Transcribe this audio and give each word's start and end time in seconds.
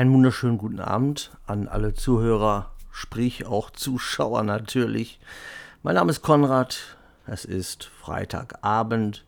Einen 0.00 0.14
wunderschönen 0.14 0.56
guten 0.56 0.80
Abend 0.80 1.30
an 1.46 1.68
alle 1.68 1.92
Zuhörer, 1.92 2.70
sprich 2.90 3.44
auch 3.44 3.68
Zuschauer 3.68 4.44
natürlich. 4.44 5.20
Mein 5.82 5.96
Name 5.96 6.10
ist 6.10 6.22
Konrad, 6.22 6.96
es 7.26 7.44
ist 7.44 7.84
Freitagabend 7.84 9.26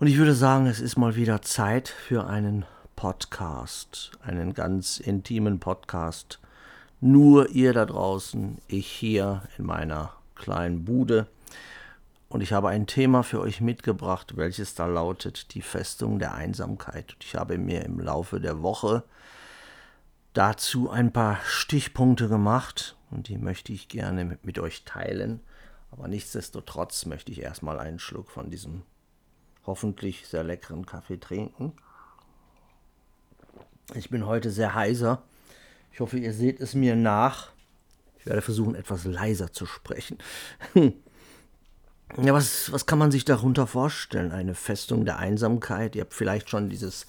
und 0.00 0.06
ich 0.06 0.18
würde 0.18 0.34
sagen, 0.34 0.66
es 0.66 0.80
ist 0.80 0.98
mal 0.98 1.16
wieder 1.16 1.40
Zeit 1.40 1.88
für 1.88 2.26
einen 2.26 2.66
Podcast, 2.94 4.10
einen 4.20 4.52
ganz 4.52 5.00
intimen 5.00 5.60
Podcast. 5.60 6.40
Nur 7.00 7.48
ihr 7.48 7.72
da 7.72 7.86
draußen, 7.86 8.58
ich 8.66 8.86
hier 8.86 9.44
in 9.56 9.64
meiner 9.64 10.12
kleinen 10.34 10.84
Bude. 10.84 11.26
Und 12.28 12.42
ich 12.42 12.52
habe 12.52 12.68
ein 12.68 12.86
Thema 12.86 13.22
für 13.22 13.40
euch 13.40 13.62
mitgebracht, 13.62 14.36
welches 14.36 14.74
da 14.74 14.84
lautet 14.84 15.54
die 15.54 15.62
Festung 15.62 16.18
der 16.18 16.34
Einsamkeit. 16.34 17.16
Ich 17.22 17.34
habe 17.34 17.56
mir 17.56 17.86
im 17.86 17.98
Laufe 17.98 18.40
der 18.40 18.60
Woche 18.60 19.04
dazu 20.32 20.90
ein 20.90 21.12
paar 21.12 21.38
Stichpunkte 21.44 22.28
gemacht 22.28 22.96
und 23.10 23.28
die 23.28 23.38
möchte 23.38 23.72
ich 23.72 23.88
gerne 23.88 24.38
mit, 24.42 24.58
euch 24.58 24.84
teilen. 24.84 25.40
Aber 25.90 26.08
nichtsdestotrotz 26.08 27.06
möchte 27.06 27.32
ich 27.32 27.40
erstmal 27.40 27.78
einen 27.78 27.98
Schluck 27.98 28.30
von 28.30 28.50
diesem 28.50 28.82
hoffentlich 29.66 30.26
sehr 30.26 30.44
leckeren 30.44 30.86
Kaffee 30.86 31.18
trinken. 31.18 31.72
Ich 33.94 34.10
bin 34.10 34.26
heute 34.26 34.50
sehr 34.50 34.74
heiser. 34.74 35.22
Ich 35.92 36.00
hoffe, 36.00 36.18
ihr 36.18 36.32
seht 36.32 36.60
es 36.60 36.74
mir 36.74 36.94
nach. 36.94 37.52
Ich 38.18 38.26
werde 38.26 38.42
versuchen, 38.42 38.74
etwas 38.74 39.04
leiser 39.04 39.52
zu 39.52 39.66
sprechen. 39.66 40.18
Ja, 42.16 42.32
was, 42.32 42.72
was 42.72 42.86
kann 42.86 42.98
man 42.98 43.10
sich 43.10 43.24
darunter 43.24 43.66
vorstellen? 43.66 44.32
Eine 44.32 44.54
Festung 44.54 45.04
der 45.04 45.18
Einsamkeit. 45.18 45.94
Ihr 45.94 46.02
habt 46.02 46.14
vielleicht 46.14 46.48
schon 46.48 46.70
dieses 46.70 47.06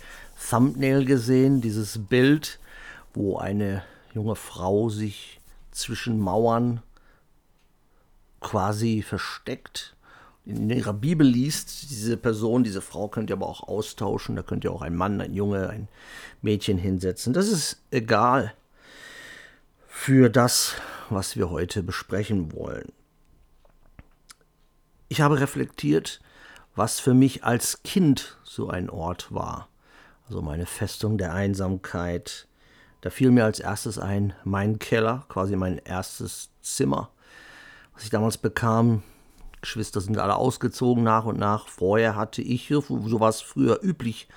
Thumbnail 0.49 1.05
gesehen, 1.05 1.61
dieses 1.61 2.07
Bild, 2.07 2.59
wo 3.13 3.37
eine 3.37 3.83
junge 4.13 4.35
Frau 4.35 4.89
sich 4.89 5.39
zwischen 5.71 6.19
Mauern 6.19 6.81
quasi 8.41 9.01
versteckt. 9.01 9.95
In 10.45 10.69
ihrer 10.69 10.93
Bibel 10.93 11.27
liest, 11.27 11.91
diese 11.91 12.17
Person, 12.17 12.63
diese 12.63 12.81
Frau 12.81 13.07
könnt 13.07 13.29
ihr 13.29 13.35
aber 13.35 13.47
auch 13.47 13.67
austauschen. 13.67 14.35
Da 14.35 14.41
könnt 14.41 14.63
ihr 14.63 14.71
auch 14.71 14.81
ein 14.81 14.95
Mann, 14.95 15.21
ein 15.21 15.33
Junge, 15.33 15.69
ein 15.69 15.87
Mädchen 16.41 16.77
hinsetzen. 16.77 17.33
Das 17.33 17.47
ist 17.47 17.83
egal 17.91 18.53
für 19.87 20.29
das, 20.29 20.75
was 21.09 21.35
wir 21.35 21.49
heute 21.49 21.83
besprechen 21.83 22.53
wollen. 22.53 22.91
Ich 25.07 25.21
habe 25.21 25.39
reflektiert, 25.39 26.21
was 26.75 26.99
für 26.99 27.13
mich 27.13 27.43
als 27.43 27.83
Kind 27.83 28.37
so 28.43 28.69
ein 28.69 28.89
Ort 28.89 29.33
war. 29.33 29.67
Also 30.27 30.41
meine 30.41 30.65
Festung 30.65 31.17
der 31.17 31.33
Einsamkeit. 31.33 32.47
Da 33.01 33.09
fiel 33.09 33.31
mir 33.31 33.45
als 33.45 33.59
erstes 33.59 33.97
ein 33.97 34.33
mein 34.43 34.79
Keller, 34.79 35.25
quasi 35.29 35.55
mein 35.55 35.77
erstes 35.77 36.49
Zimmer, 36.61 37.09
was 37.93 38.03
ich 38.03 38.09
damals 38.09 38.37
bekam. 38.37 39.03
Geschwister 39.61 40.01
sind 40.01 40.17
alle 40.17 40.35
ausgezogen 40.35 41.03
nach 41.03 41.25
und 41.25 41.37
nach. 41.37 41.67
Vorher 41.67 42.15
hatte 42.15 42.41
ich, 42.41 42.67
so 42.69 43.19
war 43.19 43.29
es 43.29 43.41
früher 43.41 43.79
üblich 43.83 44.27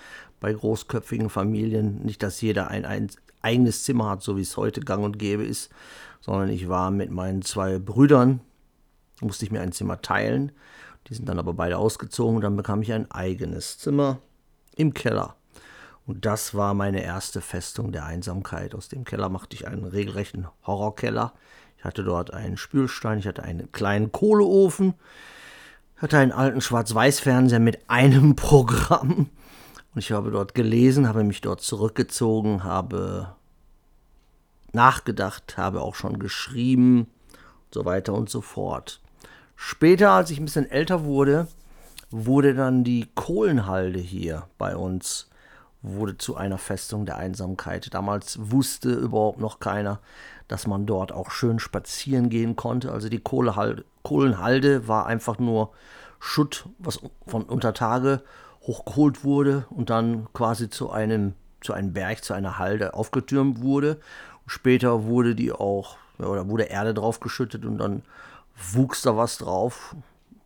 bei 0.41 0.53
großköpfigen 0.53 1.31
Familien, 1.31 2.03
nicht, 2.03 2.23
dass 2.23 2.41
jeder 2.41 2.69
ein, 2.69 2.85
ein 2.85 3.11
eigenes 3.41 3.85
Zimmer 3.85 4.11
hat, 4.11 4.23
so 4.23 4.37
wie 4.37 4.43
es 4.43 4.57
heute 4.57 4.81
gang 4.81 5.05
und 5.05 5.19
gäbe 5.19 5.45
ist, 5.45 5.71
sondern 6.21 6.49
ich 6.49 6.69
war 6.69 6.91
mit 6.91 7.11
meinen 7.11 7.43
zwei 7.43 7.79
Brüdern, 7.79 8.41
musste 9.21 9.45
ich 9.45 9.53
mir 9.53 9.61
ein 9.61 9.73
Zimmer 9.73 10.03
teilen. 10.03 10.53
Die 11.09 11.15
sind 11.15 11.29
dann 11.29 11.39
aber 11.39 11.53
beide 11.53 11.79
ausgezogen 11.79 12.37
und 12.37 12.43
dann 12.43 12.57
bekam 12.57 12.83
ich 12.83 12.93
ein 12.93 13.11
eigenes 13.11 13.79
Zimmer 13.79 14.19
im 14.77 14.95
Keller. 14.95 15.37
Und 16.07 16.27
das 16.27 16.55
war 16.55 16.75
meine 16.75 17.03
erste 17.03 17.41
Festung 17.41 17.93
der 17.93 18.05
Einsamkeit. 18.05 18.75
Aus 18.75 18.89
dem 18.89 19.05
Keller 19.05 19.29
machte 19.29 19.55
ich 19.55 19.67
einen 19.69 19.85
regelrechten 19.85 20.49
Horrorkeller. 20.67 21.33
Ich 21.79 21.85
hatte 21.85 22.03
dort 22.03 22.33
einen 22.33 22.57
Spülstein, 22.57 23.19
ich 23.19 23.27
hatte 23.27 23.43
einen 23.43 23.71
kleinen 23.73 24.13
Kohleofen, 24.13 24.95
hatte 25.97 26.19
einen 26.19 26.33
alten 26.33 26.61
Schwarz-Weiß-Fernseher 26.61 27.61
mit 27.61 27.89
einem 27.89 28.37
Programm. 28.37 29.31
Und 29.95 29.99
ich 29.99 30.11
habe 30.13 30.31
dort 30.31 30.55
gelesen, 30.55 31.09
habe 31.09 31.23
mich 31.23 31.41
dort 31.41 31.61
zurückgezogen, 31.61 32.65
habe 32.65 33.35
nachgedacht, 34.73 35.57
habe 35.57 35.83
auch 35.83 35.95
schon 35.95 36.19
geschrieben, 36.19 37.07
so 37.71 37.85
weiter 37.85 38.15
und 38.15 38.31
so 38.31 38.41
fort. 38.41 39.01
Später, 39.55 40.11
als 40.11 40.31
ich 40.31 40.39
ein 40.39 40.47
bisschen 40.47 40.71
älter 40.71 41.05
wurde, 41.05 41.47
wurde 42.11 42.55
dann 42.55 42.85
die 42.85 43.09
Kohlenhalde 43.15 43.99
hier 43.99 44.47
bei 44.59 44.77
uns 44.77 45.29
wurde 45.83 46.17
zu 46.17 46.37
einer 46.37 46.59
Festung 46.59 47.07
der 47.07 47.17
Einsamkeit. 47.17 47.93
Damals 47.93 48.39
wusste 48.41 48.93
überhaupt 48.93 49.41
noch 49.41 49.61
keiner, 49.61 50.01
dass 50.49 50.67
man 50.67 50.87
dort 50.87 51.13
auch 51.13 51.31
schön 51.31 51.59
spazieren 51.59 52.29
gehen 52.29 52.57
konnte. 52.57 52.93
Also 52.93 53.09
die 53.09 53.21
Kohlehalde, 53.21 53.85
Kohlenhalde 54.03 54.87
war 54.89 55.07
einfach 55.07 55.39
nur 55.39 55.73
Schutt, 56.21 56.69
was 56.79 57.01
von 57.27 57.43
unter 57.43 57.75
Tage 57.75 58.23
hochgeholt 58.63 59.25
wurde 59.25 59.67
und 59.71 59.91
dann 59.91 60.33
quasi 60.33 60.71
zu 60.71 60.91
einem, 60.91 61.35
zu 61.61 61.73
einem 61.73 61.93
Berg, 61.93 62.23
zu 62.23 62.33
einer 62.33 62.59
Halde 62.59 62.95
aufgetürmt 62.95 63.61
wurde. 63.61 63.99
Später 64.47 65.05
wurde 65.05 65.35
die 65.35 65.53
auch, 65.53 65.97
oder 66.19 66.49
wurde 66.49 66.65
Erde 66.65 66.95
draufgeschüttet 66.95 67.65
und 67.65 67.79
dann 67.79 68.03
wuchs 68.73 69.03
da 69.03 69.17
was 69.17 69.39
drauf. 69.39 69.97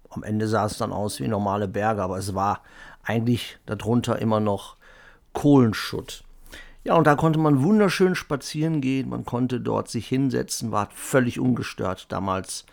Am 0.08 0.22
Ende 0.22 0.48
sah 0.48 0.64
es 0.64 0.78
dann 0.78 0.92
aus 0.92 1.20
wie 1.20 1.28
normale 1.28 1.69
Berge, 1.69 2.02
aber 2.02 2.16
es 2.16 2.34
war 2.34 2.62
eigentlich 3.02 3.58
darunter 3.66 4.19
immer 4.19 4.41
noch 4.41 4.75
Kohlenschutt. 5.36 6.24
Ja, 6.82 6.94
und 6.94 7.06
da 7.06 7.14
konnte 7.14 7.38
man 7.38 7.62
wunderschön 7.62 8.14
spazieren 8.14 8.80
gehen, 8.80 9.10
man 9.10 9.26
konnte 9.26 9.60
dort 9.60 9.91
sich 9.91 10.08
hinsetzen, 10.08 10.72
war 10.72 10.88
völlig 10.94 11.38
ungestört. 11.38 12.10
Damals 12.10 12.64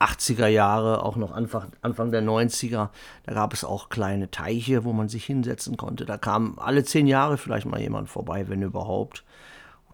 80er 0.00 0.48
Jahre, 0.48 1.04
auch 1.04 1.14
noch 1.14 1.30
Anfang, 1.30 1.70
Anfang 1.82 2.10
der 2.10 2.22
90er, 2.22 2.88
da 3.26 3.32
gab 3.32 3.54
es 3.54 3.62
auch 3.62 3.90
kleine 3.90 4.32
Teiche, 4.32 4.82
wo 4.82 4.92
man 4.92 5.08
sich 5.08 5.24
hinsetzen 5.24 5.76
konnte. 5.76 6.04
Da 6.04 6.18
kam 6.18 6.58
alle 6.58 6.82
zehn 6.82 7.06
Jahre 7.06 7.38
vielleicht 7.38 7.66
mal 7.66 7.80
jemand 7.80 8.08
vorbei, 8.08 8.48
wenn 8.48 8.62
überhaupt. 8.62 9.22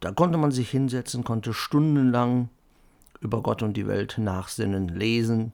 Da 0.01 0.13
konnte 0.13 0.39
man 0.39 0.53
sich 0.53 0.71
hinsetzen, 0.71 1.23
konnte 1.23 1.53
stundenlang 1.53 2.49
über 3.21 3.43
Gott 3.43 3.63
und 3.63 3.77
die 3.77 3.87
Welt 3.87 4.17
nachsinnen, 4.17 4.89
lesen. 4.89 5.53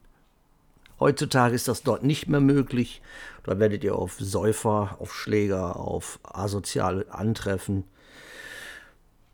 Heutzutage 0.99 1.55
ist 1.55 1.67
das 1.67 1.83
dort 1.83 2.03
nicht 2.03 2.27
mehr 2.27 2.39
möglich. 2.39 3.01
Da 3.43 3.59
werdet 3.59 3.83
ihr 3.83 3.95
auf 3.95 4.17
Säufer, 4.19 4.97
auf 4.99 5.13
Schläger, 5.13 5.77
auf 5.77 6.19
Asoziale 6.23 7.05
antreffen. 7.11 7.83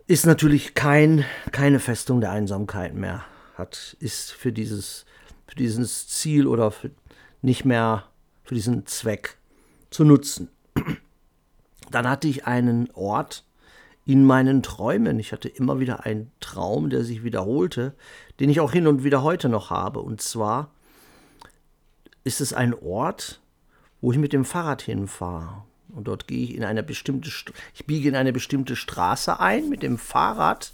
Ist 0.07 0.25
natürlich 0.25 0.73
kein, 0.73 1.25
keine 1.51 1.79
Festung 1.79 2.21
der 2.21 2.31
Einsamkeit 2.31 2.95
mehr. 2.95 3.23
Hat, 3.55 3.95
ist 3.99 4.31
für 4.31 4.51
dieses, 4.51 5.05
für 5.47 5.55
dieses 5.55 6.07
Ziel 6.07 6.47
oder 6.47 6.71
für, 6.71 6.91
nicht 7.41 7.65
mehr 7.65 8.05
für 8.43 8.55
diesen 8.55 8.85
Zweck 8.87 9.37
zu 9.91 10.03
nutzen. 10.05 10.49
Dann 11.91 12.07
hatte 12.09 12.27
ich 12.27 12.47
einen 12.47 12.89
Ort, 12.93 13.43
in 14.09 14.25
meinen 14.25 14.63
Träumen. 14.63 15.19
Ich 15.19 15.33
hatte 15.33 15.49
immer 15.49 15.79
wieder 15.79 16.03
einen 16.03 16.31
Traum, 16.39 16.89
der 16.89 17.03
sich 17.03 17.23
wiederholte, 17.23 17.93
den 18.39 18.49
ich 18.49 18.59
auch 18.59 18.71
hin 18.71 18.87
und 18.87 19.03
wieder 19.03 19.21
heute 19.21 19.49
noch 19.49 19.69
habe. 19.69 19.99
Und 19.99 20.19
zwar 20.19 20.71
ist 22.29 22.41
es 22.41 22.53
ein 22.53 22.75
Ort, 22.75 23.41
wo 24.01 24.11
ich 24.11 24.19
mit 24.19 24.33
dem 24.33 24.45
Fahrrad 24.45 24.83
hinfahre. 24.83 25.63
Und 25.89 26.07
dort 26.07 26.27
gehe 26.27 26.43
ich 26.43 26.55
in 26.55 26.63
eine 26.63 26.83
bestimmte, 26.83 27.31
ich 27.73 27.85
biege 27.87 28.07
in 28.07 28.15
eine 28.15 28.31
bestimmte 28.31 28.75
Straße 28.75 29.39
ein 29.39 29.67
mit 29.69 29.81
dem 29.81 29.97
Fahrrad 29.97 30.71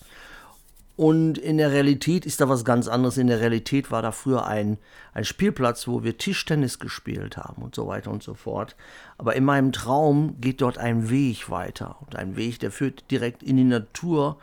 und 0.97 1.37
in 1.37 1.57
der 1.57 1.71
Realität 1.71 2.25
ist 2.25 2.39
da 2.39 2.47
was 2.47 2.63
ganz 2.63 2.87
anderes. 2.87 3.17
In 3.17 3.27
der 3.27 3.41
Realität 3.41 3.91
war 3.91 4.01
da 4.01 4.11
früher 4.11 4.45
ein, 4.45 4.77
ein 5.13 5.25
Spielplatz, 5.25 5.87
wo 5.87 6.03
wir 6.03 6.17
Tischtennis 6.17 6.79
gespielt 6.79 7.37
haben 7.37 7.63
und 7.63 7.75
so 7.75 7.87
weiter 7.87 8.11
und 8.11 8.23
so 8.23 8.33
fort. 8.33 8.75
Aber 9.17 9.35
in 9.35 9.43
meinem 9.43 9.73
Traum 9.73 10.39
geht 10.39 10.61
dort 10.61 10.77
ein 10.77 11.09
Weg 11.09 11.49
weiter. 11.49 11.97
Und 12.01 12.15
ein 12.15 12.37
Weg, 12.37 12.59
der 12.59 12.71
führt 12.71 13.09
direkt 13.11 13.43
in 13.43 13.57
die 13.57 13.65
Natur, 13.65 14.37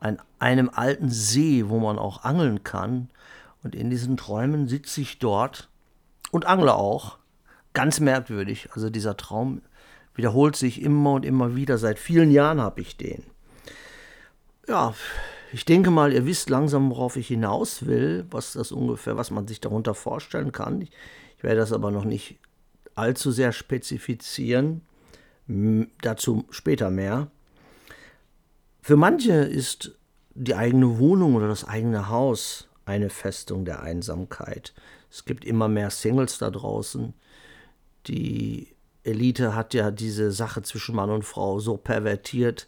an 0.00 0.18
einem 0.40 0.70
alten 0.74 1.10
See, 1.10 1.68
wo 1.68 1.78
man 1.78 1.98
auch 1.98 2.24
angeln 2.24 2.64
kann. 2.64 3.08
Und 3.62 3.76
in 3.76 3.90
diesen 3.90 4.16
Träumen 4.16 4.66
sitze 4.66 5.00
ich 5.00 5.20
dort 5.20 5.68
und 6.32 6.46
angle 6.46 6.74
auch. 6.74 7.18
Ganz 7.74 8.00
merkwürdig. 8.00 8.70
Also 8.72 8.90
dieser 8.90 9.16
Traum 9.16 9.62
wiederholt 10.16 10.56
sich 10.56 10.82
immer 10.82 11.12
und 11.12 11.24
immer 11.24 11.54
wieder. 11.54 11.78
Seit 11.78 12.00
vielen 12.00 12.32
Jahren 12.32 12.60
habe 12.60 12.80
ich 12.80 12.96
den. 12.96 13.22
Ja, 14.66 14.94
ich 15.52 15.64
denke 15.64 15.90
mal, 15.90 16.12
ihr 16.12 16.26
wisst 16.26 16.50
langsam, 16.50 16.90
worauf 16.90 17.16
ich 17.16 17.28
hinaus 17.28 17.86
will, 17.86 18.26
was 18.30 18.54
das 18.54 18.72
ungefähr, 18.72 19.16
was 19.16 19.30
man 19.30 19.46
sich 19.46 19.60
darunter 19.60 19.94
vorstellen 19.94 20.50
kann. 20.50 20.80
Ich, 20.80 20.90
ich 21.36 21.44
werde 21.44 21.60
das 21.60 21.72
aber 21.72 21.90
noch 21.90 22.04
nicht 22.04 22.38
allzu 22.94 23.30
sehr 23.30 23.52
spezifizieren. 23.52 24.82
Dazu 26.00 26.46
später 26.50 26.90
mehr. 26.90 27.30
Für 28.80 28.96
manche 28.96 29.32
ist 29.32 29.92
die 30.34 30.54
eigene 30.54 30.98
Wohnung 30.98 31.34
oder 31.34 31.48
das 31.48 31.64
eigene 31.64 32.08
Haus 32.08 32.68
eine 32.84 33.10
Festung 33.10 33.64
der 33.64 33.82
Einsamkeit. 33.82 34.72
Es 35.12 35.26
gibt 35.26 35.44
immer 35.44 35.68
mehr 35.68 35.90
Singles 35.90 36.38
da 36.38 36.50
draußen. 36.50 37.12
Die 38.06 38.74
Elite 39.04 39.54
hat 39.54 39.74
ja 39.74 39.90
diese 39.90 40.32
Sache 40.32 40.62
zwischen 40.62 40.96
Mann 40.96 41.10
und 41.10 41.24
Frau 41.24 41.60
so 41.60 41.76
pervertiert, 41.76 42.66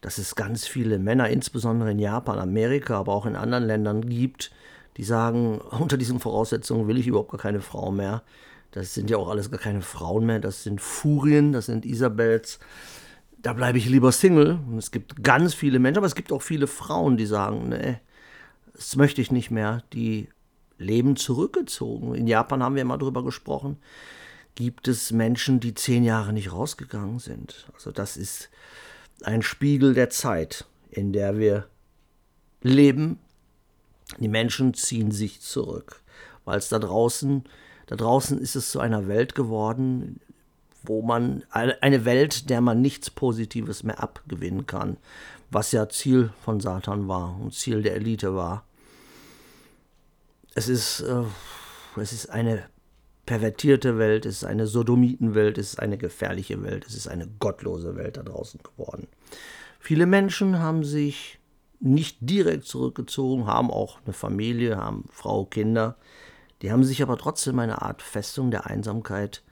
dass 0.00 0.18
es 0.18 0.34
ganz 0.34 0.66
viele 0.66 0.98
Männer, 0.98 1.28
insbesondere 1.28 1.92
in 1.92 2.00
Japan, 2.00 2.40
Amerika, 2.40 2.98
aber 2.98 3.12
auch 3.12 3.24
in 3.24 3.36
anderen 3.36 3.64
Ländern 3.64 4.08
gibt, 4.08 4.50
die 4.96 5.04
sagen, 5.04 5.58
unter 5.70 5.96
diesen 5.96 6.18
Voraussetzungen 6.18 6.88
will 6.88 6.98
ich 6.98 7.06
überhaupt 7.06 7.30
gar 7.30 7.40
keine 7.40 7.60
Frau 7.60 7.92
mehr. 7.92 8.24
Das 8.72 8.92
sind 8.92 9.08
ja 9.08 9.16
auch 9.16 9.28
alles 9.28 9.52
gar 9.52 9.60
keine 9.60 9.80
Frauen 9.80 10.26
mehr, 10.26 10.40
das 10.40 10.64
sind 10.64 10.80
Furien, 10.80 11.52
das 11.52 11.66
sind 11.66 11.86
Isabels. 11.86 12.58
Da 13.38 13.52
bleibe 13.52 13.78
ich 13.78 13.88
lieber 13.88 14.10
Single. 14.10 14.58
Und 14.68 14.78
es 14.78 14.90
gibt 14.90 15.22
ganz 15.22 15.54
viele 15.54 15.78
Menschen, 15.78 15.98
aber 15.98 16.08
es 16.08 16.16
gibt 16.16 16.32
auch 16.32 16.42
viele 16.42 16.66
Frauen, 16.66 17.16
die 17.16 17.26
sagen, 17.26 17.68
nee, 17.68 18.00
das 18.74 18.96
möchte 18.96 19.20
ich 19.20 19.30
nicht 19.30 19.52
mehr. 19.52 19.84
Die 19.92 20.28
leben 20.78 21.16
zurückgezogen. 21.16 22.14
In 22.14 22.26
Japan 22.26 22.62
haben 22.62 22.74
wir 22.74 22.82
immer 22.82 22.98
drüber 22.98 23.24
gesprochen. 23.24 23.78
Gibt 24.54 24.88
es 24.88 25.12
Menschen, 25.12 25.60
die 25.60 25.74
zehn 25.74 26.04
Jahre 26.04 26.32
nicht 26.32 26.52
rausgegangen 26.52 27.18
sind? 27.18 27.66
Also 27.74 27.90
das 27.90 28.16
ist 28.16 28.48
ein 29.22 29.42
Spiegel 29.42 29.94
der 29.94 30.10
Zeit, 30.10 30.64
in 30.90 31.12
der 31.12 31.38
wir 31.38 31.68
leben. 32.62 33.18
Die 34.18 34.28
Menschen 34.28 34.74
ziehen 34.74 35.10
sich 35.10 35.40
zurück, 35.40 36.02
weil 36.44 36.58
es 36.58 36.68
da 36.68 36.78
draußen, 36.78 37.44
da 37.86 37.96
draußen 37.96 38.38
ist 38.38 38.56
es 38.56 38.70
zu 38.70 38.80
einer 38.80 39.08
Welt 39.08 39.34
geworden, 39.34 40.20
wo 40.82 41.02
man 41.02 41.42
eine 41.50 42.04
Welt, 42.04 42.48
der 42.48 42.60
man 42.60 42.80
nichts 42.80 43.10
Positives 43.10 43.82
mehr 43.82 44.00
abgewinnen 44.00 44.66
kann, 44.66 44.96
was 45.50 45.72
ja 45.72 45.88
Ziel 45.88 46.30
von 46.44 46.60
Satan 46.60 47.08
war 47.08 47.38
und 47.40 47.54
Ziel 47.54 47.82
der 47.82 47.96
Elite 47.96 48.34
war. 48.34 48.64
Es 50.56 50.70
ist, 50.70 51.00
äh, 51.00 51.22
es 52.00 52.14
ist 52.14 52.30
eine 52.30 52.64
pervertierte 53.26 53.98
Welt, 53.98 54.24
es 54.24 54.38
ist 54.38 54.44
eine 54.44 54.66
Sodomitenwelt, 54.66 55.58
es 55.58 55.74
ist 55.74 55.80
eine 55.80 55.98
gefährliche 55.98 56.62
Welt, 56.62 56.86
es 56.88 56.94
ist 56.94 57.08
eine 57.08 57.26
gottlose 57.26 57.94
Welt 57.94 58.16
da 58.16 58.22
draußen 58.22 58.60
geworden. 58.62 59.06
Viele 59.78 60.06
Menschen 60.06 60.58
haben 60.58 60.82
sich 60.82 61.38
nicht 61.78 62.16
direkt 62.20 62.64
zurückgezogen, 62.64 63.46
haben 63.46 63.70
auch 63.70 63.98
eine 64.06 64.14
Familie, 64.14 64.78
haben 64.78 65.04
Frau, 65.10 65.44
Kinder. 65.44 65.96
Die 66.62 66.72
haben 66.72 66.84
sich 66.84 67.02
aber 67.02 67.18
trotzdem 67.18 67.58
eine 67.58 67.82
Art 67.82 68.00
Festung 68.00 68.50
der 68.50 68.64
Einsamkeit 68.64 69.42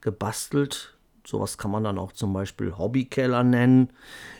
gebastelt. 0.00 0.96
Sowas 1.26 1.58
kann 1.58 1.70
man 1.70 1.84
dann 1.84 1.98
auch 1.98 2.12
zum 2.12 2.32
Beispiel 2.32 2.78
Hobbykeller 2.78 3.44
nennen. 3.44 3.90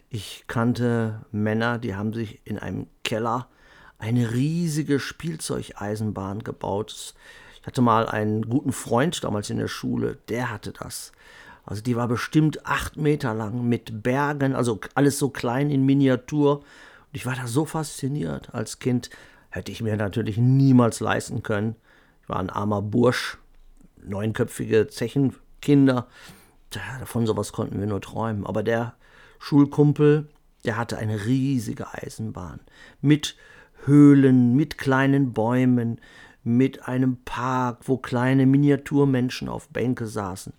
Ich 0.09 0.45
kannte 0.47 1.27
Männer, 1.31 1.77
die 1.77 1.95
haben 1.95 2.15
sich 2.15 2.41
in 2.47 2.59
einem 2.59 2.87
Keller 3.05 3.51
eine 3.99 4.33
riesige 4.33 5.01
Spielzeugeisenbahn 5.01 6.45
gebaut. 6.45 7.15
Ich 7.61 7.67
hatte 7.67 7.83
mal 7.83 8.09
einen 8.09 8.49
guten 8.49 8.73
Freund 8.73 9.23
damals 9.25 9.51
in 9.51 9.59
der 9.59 9.69
Schule, 9.69 10.19
der 10.29 10.51
hatte 10.51 10.73
das. 10.73 11.13
Also 11.65 11.83
die 11.83 11.97
war 11.97 12.07
bestimmt 12.07 12.65
acht 12.65 12.97
Meter 12.97 13.35
lang 13.35 13.69
mit 13.69 14.03
Bergen, 14.05 14.55
also 14.55 14.81
alles 14.95 15.19
so 15.19 15.31
klein 15.31 15.69
in 15.71 15.85
Miniatur. 15.85 16.59
Und 16.59 16.65
ich 17.13 17.27
war 17.27 17.35
da 17.35 17.49
so 17.49 17.65
fasziniert. 17.65 18.55
Als 18.55 18.79
Kind 18.79 19.11
hätte 19.51 19.73
ich 19.73 19.83
mir 19.83 19.97
natürlich 19.97 20.37
niemals 20.37 21.01
leisten 21.01 21.43
können. 21.43 21.75
Ich 22.23 22.29
war 22.29 22.39
ein 22.39 22.51
armer 22.51 22.83
Bursch, 22.83 23.39
neunköpfige 24.05 24.87
Zechenkinder. 24.87 26.07
Davon 26.71 27.27
sowas 27.27 27.53
konnten 27.53 27.81
wir 27.81 27.87
nur 27.87 28.01
träumen. 28.01 28.47
Aber 28.47 28.63
der 28.63 28.95
Schulkumpel, 29.41 30.29
der 30.65 30.77
hatte 30.77 30.99
eine 30.99 31.25
riesige 31.25 31.93
Eisenbahn 31.93 32.61
mit 33.01 33.37
Höhlen, 33.87 34.55
mit 34.55 34.79
kleinen 34.79 35.33
Bäumen, 35.33 36.01
mit 36.45 36.87
einem 36.87 37.19
Park, 37.25 37.81
wo 37.85 37.97
kleine 37.97 38.47
Miniaturmenschen 38.47 39.49
auf 39.49 39.69
Bänke 39.69 40.07
saßen. 40.07 40.53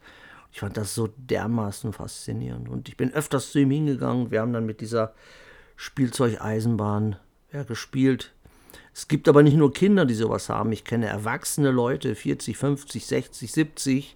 Ich 0.52 0.60
fand 0.60 0.76
das 0.76 0.96
so 0.96 1.08
dermaßen 1.18 1.94
faszinierend. 1.94 2.68
Und 2.68 2.90
ich 2.90 2.98
bin 2.98 3.14
öfters 3.14 3.52
zu 3.52 3.60
ihm 3.60 3.72
hingegangen. 3.72 4.32
Wir 4.32 4.42
haben 4.42 4.54
dann 4.54 4.66
mit 4.66 4.82
dieser 4.82 5.14
Spielzeugeisenbahn 5.76 7.18
ja, 7.54 7.64
gespielt. 7.64 8.34
Es 8.94 9.08
gibt 9.08 9.30
aber 9.30 9.44
nicht 9.44 9.56
nur 9.56 9.74
Kinder, 9.74 10.06
die 10.06 10.16
sowas 10.16 10.50
haben. 10.50 10.72
Ich 10.72 10.84
kenne 10.84 11.06
erwachsene 11.06 11.72
Leute, 11.72 12.16
40, 12.16 12.58
50, 12.58 13.06
60, 13.06 13.52
70, 13.52 14.16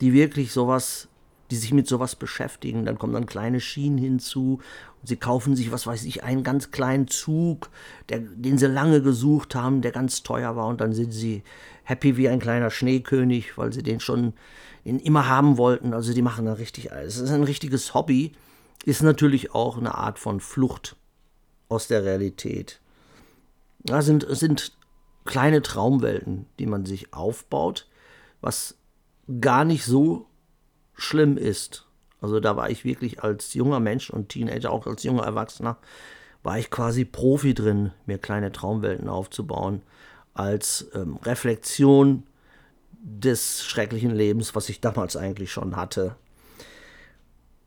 die 0.00 0.12
wirklich 0.12 0.52
sowas 0.52 1.08
die 1.50 1.56
sich 1.56 1.72
mit 1.72 1.86
sowas 1.86 2.16
beschäftigen. 2.16 2.84
Dann 2.84 2.98
kommen 2.98 3.12
dann 3.12 3.26
kleine 3.26 3.60
Schienen 3.60 3.98
hinzu 3.98 4.60
und 5.00 5.08
sie 5.08 5.16
kaufen 5.16 5.56
sich, 5.56 5.72
was 5.72 5.86
weiß 5.86 6.04
ich, 6.04 6.24
einen 6.24 6.42
ganz 6.42 6.70
kleinen 6.70 7.08
Zug, 7.08 7.70
der, 8.08 8.20
den 8.20 8.58
sie 8.58 8.66
lange 8.66 9.02
gesucht 9.02 9.54
haben, 9.54 9.80
der 9.80 9.92
ganz 9.92 10.22
teuer 10.22 10.56
war 10.56 10.66
und 10.66 10.80
dann 10.80 10.92
sind 10.92 11.12
sie 11.12 11.42
happy 11.84 12.16
wie 12.16 12.28
ein 12.28 12.40
kleiner 12.40 12.70
Schneekönig, 12.70 13.56
weil 13.56 13.72
sie 13.72 13.82
den 13.82 14.00
schon 14.00 14.34
in, 14.84 15.00
immer 15.00 15.28
haben 15.28 15.56
wollten. 15.56 15.94
Also 15.94 16.12
die 16.12 16.22
machen 16.22 16.46
da 16.46 16.54
richtig 16.54 16.92
alles. 16.92 17.16
Es 17.16 17.22
ist 17.22 17.30
ein 17.30 17.44
richtiges 17.44 17.94
Hobby, 17.94 18.32
ist 18.84 19.02
natürlich 19.02 19.54
auch 19.54 19.78
eine 19.78 19.94
Art 19.94 20.18
von 20.18 20.40
Flucht 20.40 20.96
aus 21.68 21.88
der 21.88 22.04
Realität. 22.04 22.80
Da 23.80 24.02
sind, 24.02 24.26
sind 24.28 24.72
kleine 25.24 25.62
Traumwelten, 25.62 26.46
die 26.58 26.66
man 26.66 26.86
sich 26.86 27.12
aufbaut, 27.12 27.86
was 28.40 28.76
gar 29.40 29.64
nicht 29.64 29.84
so 29.84 30.27
schlimm 30.98 31.38
ist. 31.38 31.86
Also 32.20 32.40
da 32.40 32.56
war 32.56 32.68
ich 32.68 32.84
wirklich 32.84 33.22
als 33.22 33.54
junger 33.54 33.80
Mensch 33.80 34.10
und 34.10 34.28
Teenager, 34.28 34.70
auch 34.72 34.86
als 34.86 35.04
junger 35.04 35.22
Erwachsener, 35.22 35.78
war 36.42 36.58
ich 36.58 36.70
quasi 36.70 37.04
Profi 37.04 37.54
drin, 37.54 37.92
mir 38.06 38.18
kleine 38.18 38.52
Traumwelten 38.52 39.08
aufzubauen, 39.08 39.82
als 40.34 40.90
ähm, 40.94 41.16
Reflexion 41.22 42.24
des 43.00 43.64
schrecklichen 43.64 44.10
Lebens, 44.10 44.54
was 44.54 44.68
ich 44.68 44.80
damals 44.80 45.16
eigentlich 45.16 45.52
schon 45.52 45.76
hatte. 45.76 46.16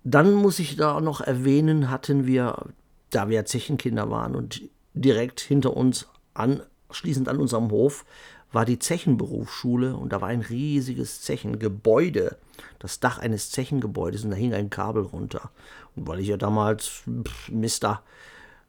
Dann 0.04 0.34
muss 0.34 0.60
ich 0.60 0.76
da 0.76 1.00
noch 1.00 1.22
erwähnen, 1.22 1.90
hatten 1.90 2.26
wir, 2.26 2.66
da 3.12 3.30
wir 3.30 3.46
Zechenkinder 3.46 4.10
waren 4.10 4.36
und 4.36 4.62
direkt 4.94 5.40
hinter 5.40 5.76
uns 5.76 6.08
anschließend 6.34 7.30
an 7.30 7.38
unserem 7.38 7.72
Hof 7.72 8.06
war 8.52 8.66
die 8.66 8.80
Zechenberufsschule 8.80 9.96
und 9.96 10.12
da 10.12 10.22
war 10.22 10.30
ein 10.30 10.42
riesiges 10.42 11.22
Zechengebäude, 11.22 12.38
das 12.80 13.00
Dach 13.00 13.20
eines 13.20 13.52
Zechengebäudes 13.52 14.24
und 14.24 14.32
da 14.32 14.36
hing 14.36 14.54
ein 14.54 14.70
Kabel 14.70 15.04
runter. 15.04 15.52
Und 15.96 16.08
weil 16.08 16.20
ich 16.20 16.28
ja 16.28 16.38
damals 16.38 17.04
Mr. 17.50 18.02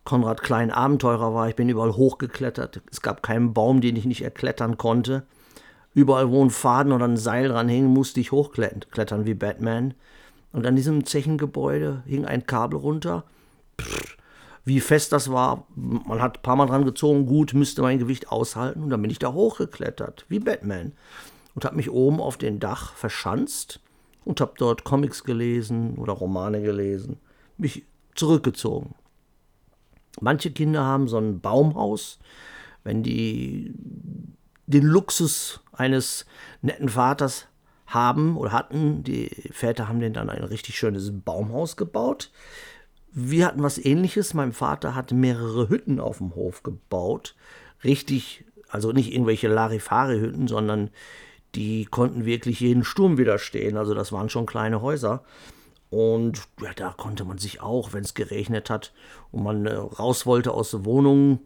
Konrad 0.05 0.43
Klein 0.43 0.71
Abenteurer 0.71 1.35
war, 1.35 1.49
ich 1.49 1.57
bin 1.57 1.69
überall 1.69 1.93
hochgeklettert. 1.93 2.81
Es 2.91 3.03
gab 3.03 3.23
keinen 3.23 3.55
Baum, 3.55 3.81
den 3.81 3.97
ich 3.97 4.05
nicht 4.05 4.23
erklettern 4.23 4.79
konnte. 4.79 5.25
Überall, 5.95 6.31
wo 6.31 6.43
ein 6.43 6.51
Faden 6.51 6.93
oder 6.93 7.07
ein 7.07 7.17
Seil 7.17 7.49
dran 7.49 7.69
hing, 7.69 7.87
musste 7.87 8.21
ich 8.21 8.33
hochklettern 8.33 9.27
wie 9.27 9.35
Batman. 9.35 9.95
Und 10.53 10.67
an 10.67 10.77
diesem 10.77 11.05
Zechengebäude 11.05 12.03
hing 12.07 12.25
ein 12.25 12.47
Kabel 12.47 12.79
runter. 12.79 13.25
Pff, 13.81 14.17
wie 14.65 14.81
fest 14.81 15.13
das 15.13 15.31
war. 15.31 15.67
Man 15.75 16.23
hat 16.23 16.39
ein 16.39 16.43
paar 16.43 16.57
Mal 16.57 16.67
dran 16.67 16.85
gezogen, 16.85 17.27
gut, 17.27 17.55
müsste 17.55 17.83
mein 17.83 17.99
Gewicht 17.99 18.31
aushalten. 18.31 18.83
Und 18.83 18.91
dann 18.91 19.03
bin 19.03 19.11
ich 19.11 19.19
da 19.19 19.33
hochgeklettert, 19.33 20.25
wie 20.29 20.39
Batman. 20.39 20.93
Und 21.55 21.65
habe 21.65 21.77
mich 21.77 21.91
oben 21.91 22.21
auf 22.21 22.37
dem 22.37 22.61
Dach 22.61 22.95
verschanzt 22.95 23.81
und 24.25 24.41
habe 24.41 24.55
dort 24.57 24.85
Comics 24.85 25.25
gelesen 25.25 25.97
oder 25.97 26.13
Romane 26.13 26.63
gelesen. 26.63 27.19
Mich 27.59 27.85
zurückgezogen. 28.15 28.95
Manche 30.21 30.51
Kinder 30.51 30.85
haben 30.85 31.09
so 31.09 31.19
ein 31.19 31.41
Baumhaus, 31.41 32.19
wenn 32.85 33.03
die 33.03 33.75
den 34.67 34.85
Luxus 34.85 35.61
eines 35.73 36.27
netten 36.61 36.89
Vaters 36.89 37.47
haben 37.87 38.37
oder 38.37 38.53
hatten. 38.53 39.03
Die 39.03 39.29
Väter 39.51 39.89
haben 39.89 40.01
denen 40.01 40.15
dann 40.15 40.31
ein 40.31 40.45
richtig 40.45 40.77
schönes 40.79 41.11
Baumhaus 41.13 41.77
gebaut. 41.77 42.31
Wir 43.15 43.47
hatten 43.47 43.63
was 43.63 43.79
ähnliches. 43.79 44.33
Mein 44.35 44.53
Vater 44.53 44.95
hat 44.95 45.13
mehrere 45.13 45.69
Hütten 45.69 46.01
auf 46.01 46.19
dem 46.19 46.35
Hof 46.35 46.63
gebaut. 46.63 47.35
Richtig, 47.85 48.45
also 48.69 48.93
nicht 48.93 49.13
irgendwelche 49.13 49.49
Larifari-Hütten, 49.49 50.49
sondern 50.49 50.91
die 51.55 51.85
konnten 51.85 52.25
wirklich 52.25 52.61
jeden 52.61 52.85
Sturm 52.85 53.19
widerstehen. 53.19 53.77
Also 53.77 53.93
das 53.93 54.13
waren 54.13 54.31
schon 54.31 54.47
kleine 54.47 54.81
Häuser. 54.81 55.25
Und 55.91 56.41
ja, 56.63 56.71
da 56.75 56.95
konnte 56.97 57.25
man 57.27 57.37
sich 57.37 57.61
auch, 57.61 57.93
wenn 57.93 58.03
es 58.03 58.15
geregnet 58.15 58.71
hat 58.71 58.95
und 59.31 59.43
man 59.43 59.67
äh, 59.67 59.75
raus 59.75 60.25
wollte 60.25 60.53
aus 60.53 60.71
der 60.71 60.87
Wohnung, 60.87 61.41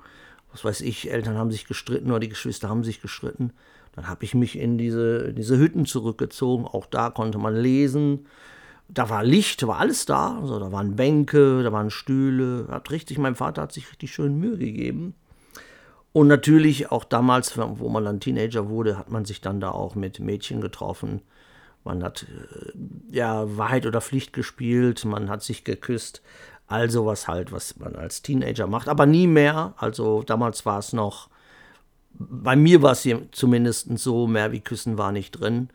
was 0.52 0.64
weiß 0.64 0.82
ich, 0.82 1.11
Eltern 1.11 1.37
haben 1.37 1.50
sich 1.50 1.66
gestritten 1.66 2.11
oder 2.11 2.20
die 2.20 2.28
Geschwister 2.28 2.68
haben 2.68 2.85
sich 2.85 3.00
gestritten, 3.00 3.52
dann 3.96 4.06
habe 4.06 4.25
ich 4.25 4.37
mich 4.37 4.56
in 4.56 4.78
diese, 4.78 5.35
diese 5.35 5.58
Hütten 5.58 5.85
zurückgezogen. 5.85 6.64
Auch 6.64 6.87
da 6.87 7.11
konnte 7.11 7.38
man 7.38 7.56
lesen 7.56 8.26
da 8.88 9.11
war 9.11 9.25
Licht, 9.25 9.66
war 9.66 9.78
alles 9.78 10.07
da. 10.07 10.38
Also 10.40 10.59
da 10.59 10.73
waren 10.73 10.97
Bänke, 10.97 11.62
da 11.62 11.73
waren 11.73 11.90
Stühle. 11.90 12.66
Hat 12.71 12.90
richtig, 12.90 13.19
mein 13.19 13.35
Vater 13.35 13.62
hat 13.62 13.73
sich 13.73 13.90
richtig 13.90 14.12
schön 14.12 14.38
Mühe 14.38 14.59
gegeben. 14.59 15.14
Und 16.12 16.28
natürlich 16.28 16.90
auch 16.90 17.05
damals, 17.05 17.59
wo 17.59 17.88
man 17.88 18.05
dann 18.05 18.21
Teenager 18.21 18.69
wurde, 18.69 18.97
hat 18.97 19.11
man 19.11 19.26
sich 19.26 19.43
dann 19.43 19.61
da 19.61 19.71
auch 19.71 19.95
mit 19.95 20.19
Mädchen 20.19 20.61
getroffen. 20.61 21.21
Man 21.85 22.02
hat 22.02 22.23
äh, 22.25 22.73
ja 23.14 23.57
Wahrheit 23.57 23.87
oder 23.87 24.00
Pflicht 24.00 24.33
gespielt, 24.33 25.05
man 25.05 25.28
hat 25.28 25.43
sich 25.43 25.62
geküsst. 25.62 26.23
All 26.69 26.90
sowas 26.90 27.28
halt, 27.28 27.52
was 27.52 27.76
man 27.76 27.95
als 27.95 28.23
Teenager 28.23 28.66
macht. 28.66 28.88
Aber 28.88 29.07
nie 29.07 29.26
mehr. 29.26 29.75
Also 29.76 30.23
damals 30.23 30.66
war 30.66 30.78
es 30.78 30.93
noch, 30.93 31.28
bei 32.14 32.57
mir 32.57 32.83
war 32.83 32.93
es 32.93 33.07
zumindest 33.31 33.99
so, 33.99 34.26
mehr 34.26 34.52
wie 34.52 34.61
Küssen 34.61 34.99
war 34.99 35.12
nicht 35.12 35.33
drin. 35.33 35.69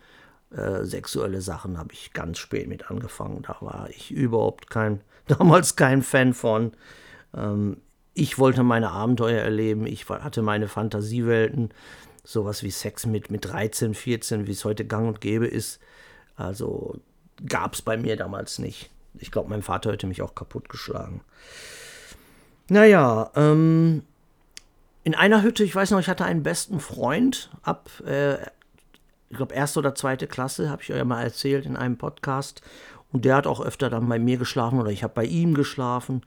Äh, 0.55 0.83
sexuelle 0.83 1.41
Sachen 1.41 1.77
habe 1.77 1.93
ich 1.93 2.11
ganz 2.13 2.37
spät 2.37 2.67
mit 2.67 2.91
angefangen. 2.91 3.41
Da 3.43 3.57
war 3.61 3.89
ich 3.89 4.11
überhaupt 4.11 4.69
kein, 4.69 5.01
damals 5.27 5.75
kein 5.75 6.01
Fan 6.01 6.33
von. 6.33 6.73
Ähm, 7.35 7.77
ich 8.13 8.37
wollte 8.37 8.63
meine 8.63 8.91
Abenteuer 8.91 9.41
erleben, 9.41 9.87
ich 9.87 10.09
hatte 10.09 10.41
meine 10.41 10.67
Fantasiewelten, 10.67 11.69
sowas 12.25 12.61
wie 12.63 12.71
Sex 12.71 13.05
mit, 13.05 13.31
mit 13.31 13.45
13, 13.45 13.93
14, 13.93 14.47
wie 14.47 14.51
es 14.51 14.65
heute 14.65 14.85
gang 14.85 15.07
und 15.07 15.21
gäbe 15.21 15.47
ist. 15.47 15.79
Also 16.35 16.99
gab 17.47 17.73
es 17.73 17.81
bei 17.81 17.95
mir 17.95 18.17
damals 18.17 18.59
nicht. 18.59 18.89
Ich 19.17 19.31
glaube, 19.31 19.49
mein 19.49 19.61
Vater 19.61 19.91
hätte 19.91 20.07
mich 20.07 20.21
auch 20.21 20.35
kaputtgeschlagen. 20.35 21.21
Naja, 22.69 23.31
ähm, 23.35 24.03
in 25.03 25.15
einer 25.15 25.41
Hütte, 25.41 25.63
ich 25.63 25.75
weiß 25.75 25.91
noch, 25.91 25.99
ich 25.99 26.07
hatte 26.07 26.25
einen 26.25 26.43
besten 26.43 26.79
Freund 26.79 27.49
ab, 27.63 27.89
äh, 28.05 28.37
ich 29.31 29.37
glaube, 29.37 29.55
erste 29.55 29.79
oder 29.79 29.95
zweite 29.95 30.27
Klasse, 30.27 30.69
habe 30.69 30.81
ich 30.81 30.91
euch 30.91 30.97
ja 30.97 31.05
mal 31.05 31.23
erzählt 31.23 31.65
in 31.65 31.77
einem 31.77 31.97
Podcast. 31.97 32.61
Und 33.13 33.23
der 33.23 33.37
hat 33.37 33.47
auch 33.47 33.61
öfter 33.61 33.89
dann 33.89 34.07
bei 34.09 34.19
mir 34.19 34.37
geschlafen 34.37 34.79
oder 34.79 34.91
ich 34.91 35.03
habe 35.03 35.13
bei 35.13 35.23
ihm 35.23 35.53
geschlafen. 35.53 36.21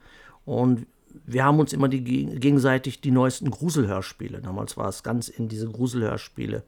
Und 0.47 0.87
wir 1.27 1.45
haben 1.45 1.61
uns 1.61 1.75
immer 1.75 1.89
die, 1.89 2.03
gegenseitig 2.03 3.03
die 3.03 3.11
neuesten 3.11 3.51
Gruselhörspiele. 3.51 4.41
Damals 4.41 4.79
war 4.79 4.89
es 4.89 5.03
ganz 5.03 5.29
in 5.29 5.49
diese 5.49 5.69
Gruselhörspiele. 5.69 6.63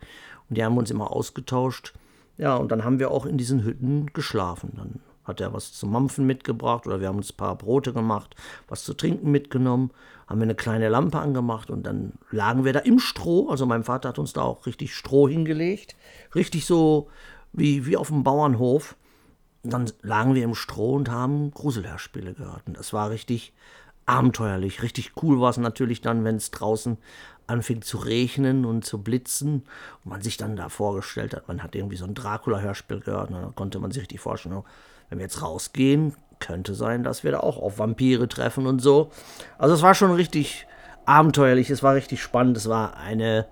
Und 0.48 0.58
die 0.58 0.62
haben 0.62 0.76
uns 0.76 0.90
immer 0.90 1.10
ausgetauscht. 1.10 1.94
Ja, 2.36 2.56
und 2.56 2.70
dann 2.70 2.84
haben 2.84 2.98
wir 2.98 3.10
auch 3.10 3.24
in 3.24 3.38
diesen 3.38 3.64
Hütten 3.64 4.12
geschlafen. 4.12 4.72
Dann 4.76 5.00
hat 5.26 5.40
er 5.40 5.52
was 5.52 5.72
zum 5.72 5.92
Mampfen 5.92 6.26
mitgebracht 6.26 6.86
oder 6.86 7.00
wir 7.00 7.08
haben 7.08 7.16
uns 7.16 7.32
ein 7.32 7.36
paar 7.36 7.56
Brote 7.56 7.92
gemacht, 7.92 8.34
was 8.68 8.84
zu 8.84 8.94
trinken 8.94 9.30
mitgenommen, 9.30 9.90
haben 10.26 10.40
wir 10.40 10.44
eine 10.44 10.54
kleine 10.54 10.88
Lampe 10.88 11.18
angemacht 11.18 11.70
und 11.70 11.84
dann 11.84 12.12
lagen 12.30 12.64
wir 12.64 12.72
da 12.72 12.80
im 12.80 12.98
Stroh. 12.98 13.48
Also 13.48 13.66
mein 13.66 13.84
Vater 13.84 14.08
hat 14.08 14.18
uns 14.18 14.32
da 14.32 14.42
auch 14.42 14.66
richtig 14.66 14.94
Stroh 14.94 15.28
hingelegt. 15.28 15.94
Richtig 16.34 16.66
so 16.66 17.08
wie, 17.52 17.86
wie 17.86 17.96
auf 17.96 18.08
dem 18.08 18.24
Bauernhof. 18.24 18.96
Und 19.62 19.72
dann 19.72 19.90
lagen 20.02 20.34
wir 20.34 20.44
im 20.44 20.54
Stroh 20.54 20.94
und 20.94 21.10
haben 21.10 21.52
Gruselhörspiele 21.52 22.34
gehört. 22.34 22.62
Und 22.66 22.76
das 22.76 22.92
war 22.92 23.10
richtig 23.10 23.52
abenteuerlich. 24.04 24.82
Richtig 24.82 25.12
cool 25.22 25.40
war 25.40 25.50
es 25.50 25.56
natürlich 25.58 26.00
dann, 26.00 26.24
wenn 26.24 26.36
es 26.36 26.50
draußen 26.50 26.98
anfing 27.46 27.82
zu 27.82 27.98
regnen 27.98 28.64
und 28.64 28.84
zu 28.84 29.02
blitzen 29.02 29.62
und 30.04 30.10
man 30.10 30.22
sich 30.22 30.36
dann 30.36 30.56
da 30.56 30.68
vorgestellt 30.68 31.34
hat, 31.34 31.46
man 31.46 31.62
hat 31.62 31.76
irgendwie 31.76 31.96
so 31.96 32.04
ein 32.04 32.14
Dracula-Hörspiel 32.14 33.00
gehört 33.00 33.30
und 33.30 33.40
dann 33.40 33.54
konnte 33.54 33.78
man 33.78 33.92
sich 33.92 34.02
richtig 34.02 34.20
vorstellen, 34.20 34.56
wenn 35.08 35.18
wir 35.18 35.24
jetzt 35.24 35.42
rausgehen, 35.42 36.14
könnte 36.38 36.74
sein, 36.74 37.02
dass 37.02 37.24
wir 37.24 37.32
da 37.32 37.40
auch 37.40 37.58
auf 37.58 37.78
Vampire 37.78 38.28
treffen 38.28 38.66
und 38.66 38.80
so. 38.80 39.10
Also 39.58 39.74
es 39.74 39.82
war 39.82 39.94
schon 39.94 40.12
richtig 40.12 40.66
abenteuerlich, 41.04 41.70
es 41.70 41.82
war 41.82 41.94
richtig 41.94 42.22
spannend, 42.22 42.56
es 42.56 42.68
war 42.68 42.96
eine, 42.96 43.46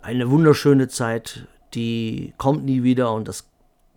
eine 0.00 0.30
wunderschöne 0.30 0.88
Zeit, 0.88 1.46
die 1.74 2.34
kommt 2.38 2.64
nie 2.64 2.82
wieder 2.82 3.12
und 3.12 3.28
das 3.28 3.48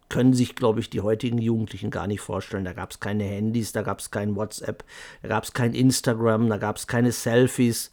können 0.07 0.33
sich, 0.33 0.55
glaube 0.55 0.79
ich, 0.79 0.89
die 0.89 1.01
heutigen 1.01 1.39
Jugendlichen 1.39 1.89
gar 1.89 2.05
nicht 2.05 2.21
vorstellen. 2.21 2.63
Da 2.63 2.73
gab 2.73 2.91
es 2.91 2.99
keine 2.99 3.23
Handys, 3.23 3.71
da 3.71 3.81
gab 3.81 3.99
es 3.99 4.11
kein 4.11 4.35
WhatsApp, 4.35 4.83
da 5.23 5.29
gab 5.29 5.43
es 5.43 5.53
kein 5.53 5.73
Instagram, 5.73 6.47
da 6.47 6.57
gab 6.57 6.77
es 6.77 6.87
keine 6.87 7.11
Selfies. 7.11 7.91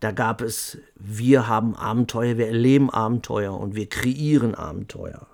Da 0.00 0.10
gab 0.10 0.42
es, 0.42 0.78
wir 0.96 1.48
haben 1.48 1.76
Abenteuer, 1.76 2.36
wir 2.36 2.48
erleben 2.48 2.90
Abenteuer 2.90 3.58
und 3.58 3.74
wir 3.74 3.88
kreieren 3.88 4.54
Abenteuer. 4.54 5.26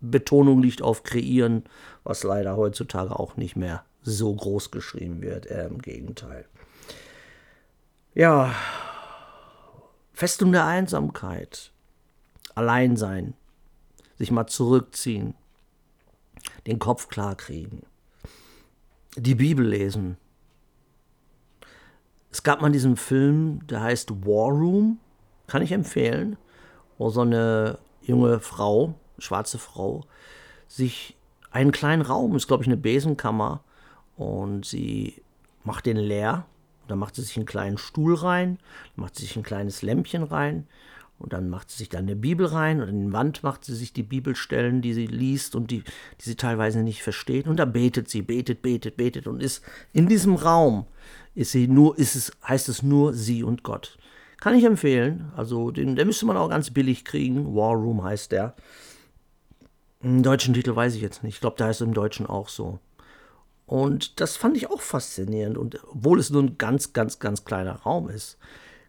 Betonung 0.00 0.62
liegt 0.62 0.82
auf 0.82 1.02
kreieren, 1.02 1.64
was 2.04 2.22
leider 2.22 2.56
heutzutage 2.56 3.18
auch 3.18 3.36
nicht 3.36 3.56
mehr 3.56 3.84
so 4.02 4.34
groß 4.34 4.70
geschrieben 4.70 5.22
wird. 5.22 5.46
Äh, 5.46 5.66
Im 5.66 5.78
Gegenteil. 5.78 6.46
Ja, 8.14 8.54
Festung 10.12 10.52
der 10.52 10.66
Einsamkeit, 10.66 11.70
Alleinsein, 12.54 13.34
sich 14.18 14.30
mal 14.30 14.46
zurückziehen, 14.46 15.34
den 16.66 16.78
Kopf 16.78 17.08
klar 17.08 17.36
kriegen, 17.36 17.82
die 19.16 19.34
Bibel 19.34 19.66
lesen. 19.66 20.16
Es 22.32 22.42
gab 22.42 22.60
mal 22.60 22.70
diesen 22.70 22.96
Film, 22.96 23.66
der 23.66 23.80
heißt 23.80 24.26
War 24.26 24.50
Room, 24.50 24.98
kann 25.46 25.62
ich 25.62 25.72
empfehlen, 25.72 26.36
wo 26.98 27.10
so 27.10 27.22
eine 27.22 27.78
junge 28.02 28.40
Frau 28.40 28.94
schwarze 29.20 29.58
Frau, 29.58 30.04
sich 30.68 31.16
einen 31.50 31.72
kleinen 31.72 32.02
Raum, 32.02 32.36
ist 32.36 32.46
glaube 32.46 32.62
ich 32.62 32.68
eine 32.68 32.76
Besenkammer, 32.76 33.62
und 34.16 34.66
sie 34.66 35.22
macht 35.64 35.86
den 35.86 35.96
leer. 35.96 36.44
Dann 36.88 36.98
macht 36.98 37.14
sie 37.14 37.22
sich 37.22 37.36
einen 37.36 37.46
kleinen 37.46 37.78
Stuhl 37.78 38.14
rein, 38.14 38.58
macht 38.96 39.16
sie 39.16 39.22
sich 39.22 39.36
ein 39.36 39.42
kleines 39.42 39.80
Lämpchen 39.80 40.24
rein 40.24 40.66
und 41.20 41.32
dann 41.32 41.48
macht 41.48 41.70
sie 41.70 41.78
sich 41.78 41.88
dann 41.88 42.04
eine 42.04 42.16
Bibel 42.16 42.46
rein 42.46 42.80
und 42.80 42.88
in 42.88 43.06
die 43.06 43.12
Wand 43.12 43.42
macht 43.42 43.64
sie 43.64 43.74
sich 43.74 43.92
die 43.92 44.02
Bibelstellen, 44.02 44.82
die 44.82 44.92
sie 44.92 45.06
liest 45.06 45.54
und 45.54 45.70
die, 45.70 45.84
die 46.20 46.24
sie 46.24 46.34
teilweise 46.34 46.82
nicht 46.82 47.02
versteht. 47.02 47.46
Und 47.46 47.58
da 47.58 47.64
betet 47.64 48.08
sie, 48.08 48.22
betet, 48.22 48.62
betet, 48.62 48.96
betet 48.96 49.26
und 49.26 49.42
ist 49.42 49.62
in 49.92 50.08
diesem 50.08 50.34
Raum 50.34 50.86
ist 51.34 51.52
sie 51.52 51.68
nur, 51.68 51.96
ist 51.98 52.16
es, 52.16 52.32
heißt 52.46 52.68
es 52.68 52.82
nur 52.82 53.12
sie 53.14 53.44
und 53.44 53.62
Gott. 53.62 53.98
Kann 54.40 54.54
ich 54.54 54.64
empfehlen. 54.64 55.30
Also 55.36 55.70
den, 55.70 55.94
den 55.94 56.06
müsste 56.06 56.26
man 56.26 56.36
auch 56.36 56.48
ganz 56.48 56.70
billig 56.70 57.04
kriegen. 57.04 57.54
War 57.54 57.74
Room 57.74 58.02
heißt 58.02 58.32
der. 58.32 58.54
Den 60.02 60.22
deutschen 60.22 60.54
Titel 60.54 60.74
weiß 60.74 60.94
ich 60.94 61.02
jetzt 61.02 61.22
nicht. 61.22 61.34
Ich 61.34 61.40
glaube, 61.40 61.56
der 61.56 61.66
heißt 61.66 61.82
im 61.82 61.94
Deutschen 61.94 62.26
auch 62.26 62.48
so. 62.48 62.78
Und 63.66 64.20
das 64.20 64.36
fand 64.36 64.56
ich 64.56 64.70
auch 64.70 64.80
faszinierend. 64.80 65.58
Und 65.58 65.78
obwohl 65.84 66.18
es 66.18 66.30
nur 66.30 66.42
ein 66.42 66.58
ganz, 66.58 66.92
ganz, 66.92 67.18
ganz 67.18 67.44
kleiner 67.44 67.74
Raum 67.82 68.08
ist, 68.08 68.38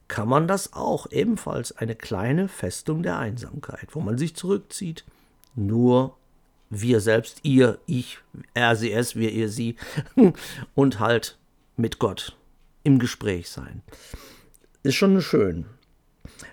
kann 0.08 0.27
man 0.27 0.48
das 0.48 0.74
auch 0.74 1.10
ebenfalls 1.12 1.77
eine 1.77 1.96
kleine 1.96 2.48
Festung 2.48 3.03
der 3.03 3.18
Einsamkeit, 3.18 3.89
wo 3.91 4.00
man 4.00 4.18
sich 4.18 4.36
zurückzieht. 4.36 5.06
Nur 5.56 6.18
wir 6.70 7.01
selbst, 7.01 7.41
ihr, 7.44 7.80
ich, 7.86 8.20
er, 8.53 8.75
sie, 8.75 8.91
es, 8.91 9.15
wir, 9.15 9.32
ihr, 9.32 9.50
sie. 9.50 9.75
und 10.75 11.00
halt 11.00 11.38
mit 11.75 12.00
Gott 12.00 12.38
im 12.84 13.00
Gespräch 13.00 13.50
sein. 13.50 13.82
Ist 14.84 14.96
schon 14.96 15.22
schön. 15.22 15.65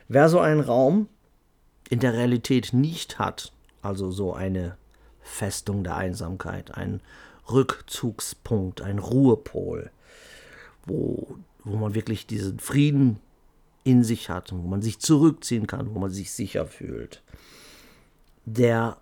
Wer 0.08 0.28
so 0.28 0.40
einen 0.40 0.60
Raum 0.60 1.08
in 1.88 2.00
der 2.00 2.12
Realität 2.12 2.72
nicht 2.72 3.18
hat, 3.18 3.52
also 3.88 4.10
so 4.10 4.34
eine 4.34 4.76
Festung 5.20 5.82
der 5.82 5.96
Einsamkeit, 5.96 6.76
ein 6.76 7.00
Rückzugspunkt, 7.50 8.82
ein 8.82 8.98
Ruhepol, 8.98 9.90
wo, 10.84 11.36
wo 11.64 11.76
man 11.76 11.94
wirklich 11.94 12.26
diesen 12.26 12.58
Frieden 12.58 13.18
in 13.84 14.04
sich 14.04 14.28
hat, 14.28 14.52
wo 14.52 14.68
man 14.68 14.82
sich 14.82 14.98
zurückziehen 14.98 15.66
kann, 15.66 15.94
wo 15.94 15.98
man 15.98 16.10
sich 16.10 16.32
sicher 16.32 16.66
fühlt. 16.66 17.22
Der, 18.44 18.98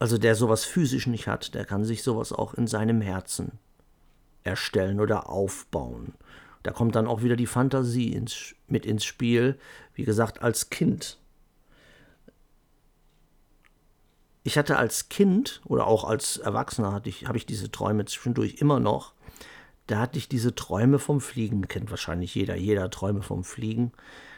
also 0.00 0.18
der 0.18 0.34
sowas 0.34 0.64
physisch 0.64 1.06
nicht 1.06 1.28
hat, 1.28 1.54
der 1.54 1.64
kann 1.64 1.84
sich 1.84 2.02
sowas 2.02 2.32
auch 2.32 2.54
in 2.54 2.66
seinem 2.66 3.00
Herzen 3.00 3.52
erstellen 4.42 4.98
oder 4.98 5.28
aufbauen. 5.28 6.14
Da 6.64 6.72
kommt 6.72 6.96
dann 6.96 7.06
auch 7.06 7.22
wieder 7.22 7.36
die 7.36 7.46
Fantasie 7.46 8.12
ins, 8.12 8.56
mit 8.66 8.84
ins 8.84 9.04
Spiel. 9.04 9.56
Wie 9.94 10.04
gesagt, 10.04 10.42
als 10.42 10.70
Kind 10.70 11.18
ich 14.46 14.56
hatte 14.56 14.76
als 14.78 15.08
Kind 15.08 15.60
oder 15.64 15.88
auch 15.88 16.04
als 16.04 16.36
Erwachsener 16.36 16.92
hatte 16.92 17.08
ich, 17.08 17.26
habe 17.26 17.36
ich 17.36 17.46
diese 17.46 17.72
Träume 17.72 18.04
zwischendurch 18.04 18.54
immer 18.60 18.78
noch. 18.78 19.12
Da 19.88 19.98
hatte 19.98 20.18
ich 20.18 20.28
diese 20.28 20.54
Träume 20.54 21.00
vom 21.00 21.20
Fliegen, 21.20 21.66
kennt 21.66 21.90
wahrscheinlich 21.90 22.32
jeder, 22.36 22.54
jeder 22.54 22.88
Träume 22.88 23.22
vom 23.22 23.42
Fliegen, 23.42 23.90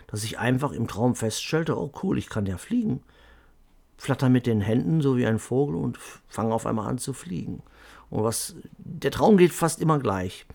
dass 0.07 0.25
ich 0.25 0.39
einfach 0.39 0.73
im 0.73 0.89
Traum 0.89 1.15
feststellte, 1.15 1.79
oh 1.79 1.93
cool, 2.03 2.17
ich 2.17 2.31
kann 2.31 2.47
ja 2.47 2.57
fliegen. 2.57 3.03
Flatter 3.99 4.31
mit 4.31 4.47
den 4.47 4.63
Händen 4.63 5.03
so 5.03 5.19
wie 5.19 5.27
ein 5.27 5.39
Vogel 5.39 5.77
und 5.77 5.99
fange 6.27 6.55
auf 6.55 6.65
einmal 6.65 6.89
an 6.89 6.97
zu 6.97 7.13
fliegen. 7.13 7.63
Und 8.09 8.25
was, 8.25 8.57
der 8.79 9.11
Traum 9.11 9.37
geht 9.37 9.53
fast 9.53 9.79
immer 9.79 9.99
gleich. 9.99 10.47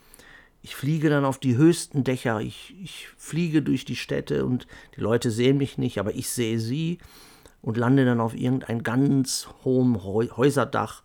Ich 0.64 0.76
fliege 0.76 1.12
dann 1.12 1.26
auf 1.26 1.38
die 1.38 1.58
höchsten 1.58 2.04
Dächer, 2.04 2.42
ich, 2.42 2.74
ich 2.82 3.08
fliege 3.18 3.62
durch 3.62 3.86
die 3.86 3.98
Städte 3.98 4.48
und 4.48 4.66
die 4.96 5.02
Leute 5.02 5.30
sehen 5.30 5.58
mich 5.58 5.78
nicht, 5.78 6.00
aber 6.00 6.16
ich 6.16 6.32
sehe 6.32 6.60
sie 6.60 6.98
und 7.64 7.78
lande 7.78 8.06
dann 8.06 8.20
auf 8.20 8.36
irgendein 8.36 8.84
ganz 8.84 9.48
hohem 9.64 10.04
Häuserdach, 10.04 11.02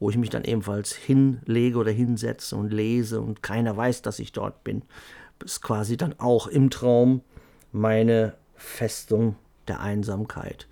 wo 0.00 0.10
ich 0.10 0.16
mich 0.16 0.30
dann 0.30 0.42
ebenfalls 0.42 0.92
hinlege 0.92 1.78
oder 1.78 1.92
hinsetze 1.92 2.56
und 2.56 2.72
lese 2.72 3.20
und 3.20 3.42
keiner 3.42 3.76
weiß, 3.76 4.02
dass 4.02 4.18
ich 4.18 4.32
dort 4.32 4.64
bin. 4.64 4.82
Das 5.38 5.52
ist 5.52 5.60
quasi 5.60 5.96
dann 5.96 6.18
auch 6.18 6.48
im 6.48 6.70
Traum 6.70 7.20
meine 7.72 8.34
Festung 8.56 9.36
der 9.68 9.80
Einsamkeit. 9.80 10.66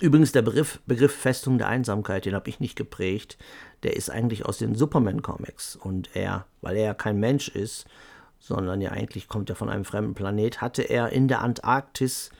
Übrigens, 0.00 0.32
der 0.32 0.42
Begriff, 0.42 0.80
Begriff 0.86 1.14
Festung 1.14 1.58
der 1.58 1.68
Einsamkeit, 1.68 2.24
den 2.24 2.34
habe 2.34 2.50
ich 2.50 2.58
nicht 2.58 2.74
geprägt. 2.74 3.38
Der 3.84 3.94
ist 3.96 4.10
eigentlich 4.10 4.44
aus 4.44 4.58
den 4.58 4.74
Superman-Comics. 4.74 5.76
Und 5.76 6.10
er, 6.14 6.46
weil 6.60 6.76
er 6.76 6.84
ja 6.86 6.94
kein 6.94 7.20
Mensch 7.20 7.48
ist, 7.48 7.86
sondern 8.40 8.80
ja 8.80 8.90
eigentlich 8.90 9.28
kommt 9.28 9.48
er 9.48 9.54
von 9.54 9.68
einem 9.68 9.84
fremden 9.84 10.14
Planet, 10.14 10.60
hatte 10.60 10.82
er 10.82 11.10
in 11.10 11.28
der 11.28 11.40
Antarktis 11.40 12.30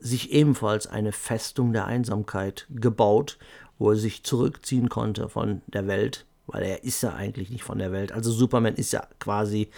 sich 0.00 0.32
ebenfalls 0.32 0.86
eine 0.86 1.12
Festung 1.12 1.72
der 1.72 1.86
Einsamkeit 1.86 2.66
gebaut, 2.70 3.38
wo 3.78 3.90
er 3.90 3.96
sich 3.96 4.24
zurückziehen 4.24 4.88
konnte 4.88 5.28
von 5.28 5.62
der 5.66 5.86
Welt, 5.86 6.26
weil 6.46 6.62
er 6.62 6.84
ist 6.84 7.02
ja 7.02 7.14
eigentlich 7.14 7.50
nicht 7.50 7.64
von 7.64 7.78
der 7.78 7.92
Welt. 7.92 8.12
Also 8.12 8.30
Superman 8.30 8.74
ist 8.74 8.92
ja 8.92 9.06
quasi 9.18 9.70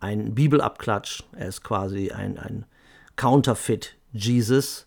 ein 0.00 0.34
Bibelabklatsch, 0.34 1.22
er 1.32 1.48
ist 1.48 1.62
quasi 1.62 2.10
ein, 2.10 2.38
ein 2.38 2.66
Counterfeit 3.16 3.96
Jesus. 4.12 4.86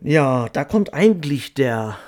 Ja, 0.00 0.48
da 0.48 0.64
kommt 0.64 0.94
eigentlich 0.94 1.54
der, 1.54 1.98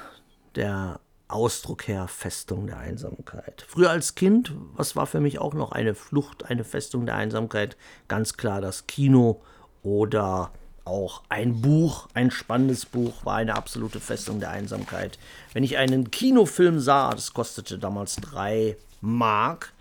der 0.54 1.00
Ausdruck 1.28 1.86
her, 1.88 2.08
Festung 2.08 2.66
der 2.66 2.78
Einsamkeit. 2.78 3.64
Früher 3.66 3.90
als 3.90 4.14
Kind, 4.14 4.52
was 4.74 4.96
war 4.96 5.06
für 5.06 5.20
mich 5.20 5.38
auch 5.38 5.54
noch 5.54 5.72
eine 5.72 5.94
Flucht, 5.94 6.46
eine 6.46 6.64
Festung 6.64 7.06
der 7.06 7.16
Einsamkeit? 7.16 7.76
Ganz 8.08 8.36
klar 8.36 8.60
das 8.60 8.86
Kino 8.86 9.40
oder 9.82 10.52
auch 10.90 11.23
ein 11.28 11.61
Buch, 11.61 12.09
ein 12.14 12.30
spannendes 12.30 12.85
Buch, 12.85 13.25
war 13.25 13.37
eine 13.37 13.56
absolute 13.56 14.00
Festung 14.00 14.40
der 14.40 14.50
Einsamkeit. 14.50 15.18
Wenn 15.52 15.64
ich 15.64 15.78
einen 15.78 16.11
Kinofilm 16.11 16.80
sah, 16.80 17.11
das 17.11 17.32
kostete 17.32 17.78
damals 17.78 18.16
drei 18.16 18.76
Mark. 19.00 19.73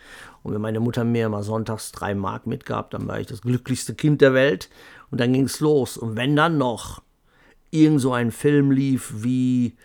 Und 0.44 0.54
wenn 0.54 0.62
meine 0.62 0.80
Mutter 0.80 1.04
mir 1.04 1.25
immer 1.25 1.44
sonntags 1.44 1.92
drei 1.92 2.16
Mark 2.16 2.48
mitgab, 2.48 2.92
dann 2.92 3.08
war 3.08 3.20
ich 3.20 3.28
das 3.28 3.42
glücklichste 3.42 3.96
Kind 3.96 4.22
der 4.22 4.34
Welt. 4.34 4.70
Und 5.12 5.20
dann 5.20 5.34
ging 5.34 5.46
es 5.46 5.60
los. 5.60 5.98
Und 5.98 6.16
wenn 6.16 6.36
dann 6.36 6.58
noch 6.58 7.01
irgend 7.72 8.01
so 8.01 8.13
ein 8.13 8.32
Film 8.32 8.72
lief 8.72 9.12
wie 9.16 9.75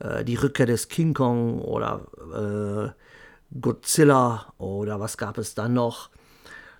äh, 0.00 0.24
Die 0.24 0.36
Rückkehr 0.36 0.66
des 0.66 0.88
King 0.88 1.14
Kong 1.14 1.60
oder 1.60 2.06
äh, 2.34 3.58
Godzilla 3.60 4.52
oder 4.58 5.00
was 5.00 5.16
gab 5.16 5.38
es 5.38 5.54
dann 5.54 5.74
noch? 5.74 6.10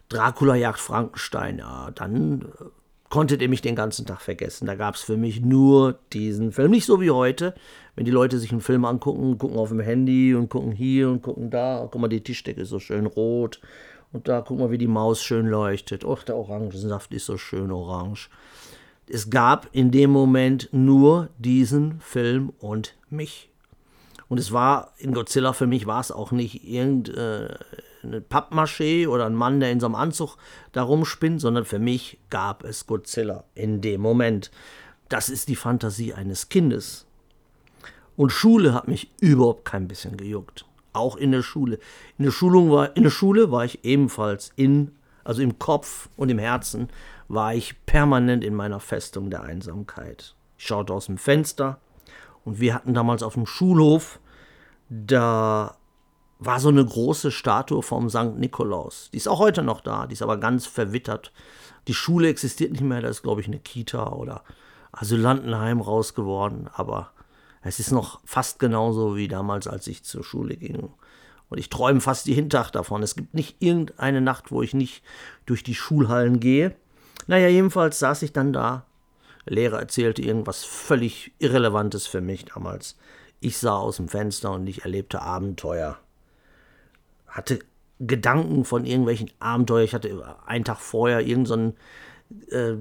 Dracula 0.08 0.54
jagt 0.54 0.80
Frankenstein. 0.80 1.58
Ja, 1.58 1.90
dann 1.90 2.42
äh, 2.42 2.64
konntet 3.14 3.40
ihr 3.42 3.48
mich 3.48 3.62
den 3.62 3.76
ganzen 3.76 4.06
Tag 4.06 4.20
vergessen. 4.20 4.66
Da 4.66 4.74
gab 4.74 4.96
es 4.96 5.02
für 5.02 5.16
mich 5.16 5.40
nur 5.40 6.00
diesen 6.12 6.50
Film. 6.50 6.72
Nicht 6.72 6.84
so 6.84 7.00
wie 7.00 7.12
heute, 7.12 7.54
wenn 7.94 8.04
die 8.04 8.10
Leute 8.10 8.40
sich 8.40 8.50
einen 8.50 8.60
Film 8.60 8.84
angucken, 8.84 9.38
gucken 9.38 9.56
auf 9.56 9.68
dem 9.68 9.78
Handy 9.78 10.34
und 10.34 10.48
gucken 10.48 10.72
hier 10.72 11.08
und 11.08 11.22
gucken 11.22 11.48
da. 11.48 11.86
Guck 11.88 12.00
mal, 12.00 12.08
die 12.08 12.24
Tischdecke 12.24 12.62
ist 12.62 12.70
so 12.70 12.80
schön 12.80 13.06
rot. 13.06 13.60
Und 14.12 14.26
da 14.26 14.40
guck 14.40 14.58
mal, 14.58 14.72
wie 14.72 14.78
die 14.78 14.88
Maus 14.88 15.22
schön 15.22 15.46
leuchtet. 15.46 16.04
Och, 16.04 16.24
der 16.24 16.34
Orangensaft 16.34 17.14
ist 17.14 17.26
so 17.26 17.38
schön 17.38 17.70
orange. 17.70 18.30
Es 19.08 19.30
gab 19.30 19.68
in 19.70 19.92
dem 19.92 20.10
Moment 20.10 20.68
nur 20.72 21.28
diesen 21.38 22.00
Film 22.00 22.52
und 22.58 22.96
mich. 23.10 23.48
Und 24.28 24.40
es 24.40 24.50
war, 24.50 24.92
in 24.98 25.14
Godzilla 25.14 25.52
für 25.52 25.68
mich 25.68 25.86
war 25.86 26.00
es 26.00 26.10
auch 26.10 26.32
nicht 26.32 26.64
irgendeine 26.68 27.60
äh, 28.12 28.20
Pappmaché 28.20 29.08
oder 29.08 29.26
ein 29.26 29.34
Mann, 29.34 29.60
der 29.60 29.72
in 29.72 29.80
so 29.80 29.86
einem 29.86 29.94
Anzug 29.94 30.36
da 30.72 30.82
rumspinnt, 30.82 31.40
sondern 31.40 31.64
für 31.64 31.78
mich 31.78 32.18
gab 32.30 32.64
es 32.64 32.86
Godzilla 32.86 33.44
in 33.54 33.80
dem 33.80 34.00
Moment. 34.00 34.50
Das 35.08 35.28
ist 35.28 35.48
die 35.48 35.56
Fantasie 35.56 36.14
eines 36.14 36.48
Kindes. 36.48 37.06
Und 38.16 38.30
Schule 38.30 38.74
hat 38.74 38.88
mich 38.88 39.10
überhaupt 39.20 39.64
kein 39.64 39.88
bisschen 39.88 40.16
gejuckt. 40.16 40.64
Auch 40.92 41.16
in 41.16 41.32
der 41.32 41.42
Schule. 41.42 41.78
In 42.18 42.24
der, 42.24 42.32
Schulung 42.32 42.70
war, 42.70 42.96
in 42.96 43.02
der 43.02 43.10
Schule 43.10 43.50
war 43.50 43.64
ich 43.64 43.84
ebenfalls 43.84 44.52
in, 44.56 44.92
also 45.24 45.42
im 45.42 45.58
Kopf 45.58 46.08
und 46.16 46.28
im 46.30 46.38
Herzen, 46.38 46.88
war 47.28 47.54
ich 47.54 47.74
permanent 47.86 48.44
in 48.44 48.54
meiner 48.54 48.80
Festung 48.80 49.30
der 49.30 49.42
Einsamkeit. 49.42 50.34
Ich 50.58 50.66
schaute 50.66 50.92
aus 50.92 51.06
dem 51.06 51.18
Fenster 51.18 51.80
und 52.44 52.60
wir 52.60 52.74
hatten 52.74 52.94
damals 52.94 53.22
auf 53.22 53.34
dem 53.34 53.46
Schulhof, 53.46 54.20
da 54.88 55.76
war 56.46 56.60
so 56.60 56.68
eine 56.68 56.84
große 56.84 57.30
Statue 57.30 57.82
vom 57.82 58.08
St. 58.08 58.36
Nikolaus. 58.36 59.10
Die 59.12 59.18
ist 59.18 59.28
auch 59.28 59.38
heute 59.38 59.62
noch 59.62 59.80
da, 59.80 60.06
die 60.06 60.14
ist 60.14 60.22
aber 60.22 60.38
ganz 60.38 60.66
verwittert. 60.66 61.32
Die 61.88 61.94
Schule 61.94 62.28
existiert 62.28 62.72
nicht 62.72 62.82
mehr, 62.82 63.02
da 63.02 63.08
ist, 63.08 63.22
glaube 63.22 63.40
ich, 63.40 63.46
eine 63.46 63.58
Kita 63.58 64.12
oder 64.12 64.42
Asylantenheim 64.92 65.80
raus 65.80 66.14
geworden, 66.14 66.68
aber 66.72 67.12
es 67.62 67.80
ist 67.80 67.92
noch 67.92 68.20
fast 68.24 68.58
genauso 68.58 69.16
wie 69.16 69.28
damals, 69.28 69.66
als 69.66 69.86
ich 69.86 70.04
zur 70.04 70.22
Schule 70.22 70.56
ging. 70.56 70.90
Und 71.48 71.58
ich 71.58 71.70
träume 71.70 72.00
fast 72.00 72.26
jeden 72.26 72.50
Tag 72.50 72.70
davon. 72.70 73.02
Es 73.02 73.16
gibt 73.16 73.34
nicht 73.34 73.56
irgendeine 73.60 74.20
Nacht, 74.20 74.50
wo 74.50 74.62
ich 74.62 74.74
nicht 74.74 75.02
durch 75.46 75.62
die 75.62 75.74
Schulhallen 75.74 76.40
gehe. 76.40 76.74
Naja, 77.26 77.48
jedenfalls 77.48 77.98
saß 77.98 78.22
ich 78.22 78.32
dann 78.32 78.52
da. 78.52 78.84
Der 79.46 79.54
Lehrer 79.54 79.78
erzählte 79.78 80.22
irgendwas 80.22 80.64
völlig 80.64 81.32
Irrelevantes 81.38 82.06
für 82.06 82.20
mich 82.20 82.46
damals. 82.46 82.96
Ich 83.40 83.58
sah 83.58 83.76
aus 83.76 83.96
dem 83.96 84.08
Fenster 84.08 84.52
und 84.52 84.66
ich 84.66 84.82
erlebte 84.84 85.22
Abenteuer. 85.22 85.98
Hatte 87.34 87.58
Gedanken 87.98 88.64
von 88.64 88.84
irgendwelchen 88.84 89.30
Abenteuern. 89.40 89.84
Ich 89.84 89.94
hatte 89.94 90.36
einen 90.46 90.64
Tag 90.64 90.78
vorher 90.78 91.20
irgendeinen 91.20 91.74
so 92.48 92.56
äh, 92.56 92.76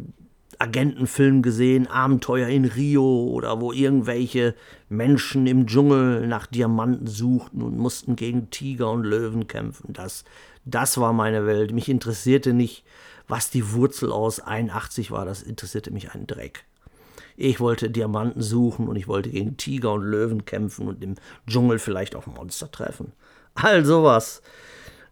Agentenfilm 0.59 1.41
gesehen, 1.41 1.87
Abenteuer 1.87 2.47
in 2.47 2.65
Rio 2.65 3.27
oder 3.27 3.59
wo 3.59 3.71
irgendwelche 3.71 4.55
Menschen 4.89 5.47
im 5.47 5.65
Dschungel 5.65 6.27
nach 6.27 6.45
Diamanten 6.45 7.07
suchten 7.07 7.61
und 7.61 7.77
mussten 7.77 8.15
gegen 8.15 8.49
Tiger 8.49 8.91
und 8.91 9.03
Löwen 9.03 9.47
kämpfen. 9.47 9.93
Das, 9.93 10.23
das 10.65 10.97
war 10.97 11.13
meine 11.13 11.45
Welt. 11.45 11.73
Mich 11.73 11.89
interessierte 11.89 12.53
nicht, 12.53 12.83
was 13.27 13.49
die 13.49 13.73
Wurzel 13.73 14.11
aus 14.11 14.39
81 14.39 15.11
war, 15.11 15.25
das 15.25 15.41
interessierte 15.41 15.91
mich 15.91 16.11
einen 16.11 16.27
Dreck. 16.27 16.65
Ich 17.35 17.59
wollte 17.59 17.89
Diamanten 17.89 18.41
suchen 18.41 18.87
und 18.87 18.95
ich 18.95 19.07
wollte 19.07 19.29
gegen 19.29 19.57
Tiger 19.57 19.93
und 19.93 20.03
Löwen 20.03 20.45
kämpfen 20.45 20.87
und 20.87 21.03
im 21.03 21.15
Dschungel 21.47 21.79
vielleicht 21.79 22.15
auch 22.15 22.27
Monster 22.27 22.71
treffen. 22.71 23.13
All 23.55 23.85
sowas. 23.85 24.41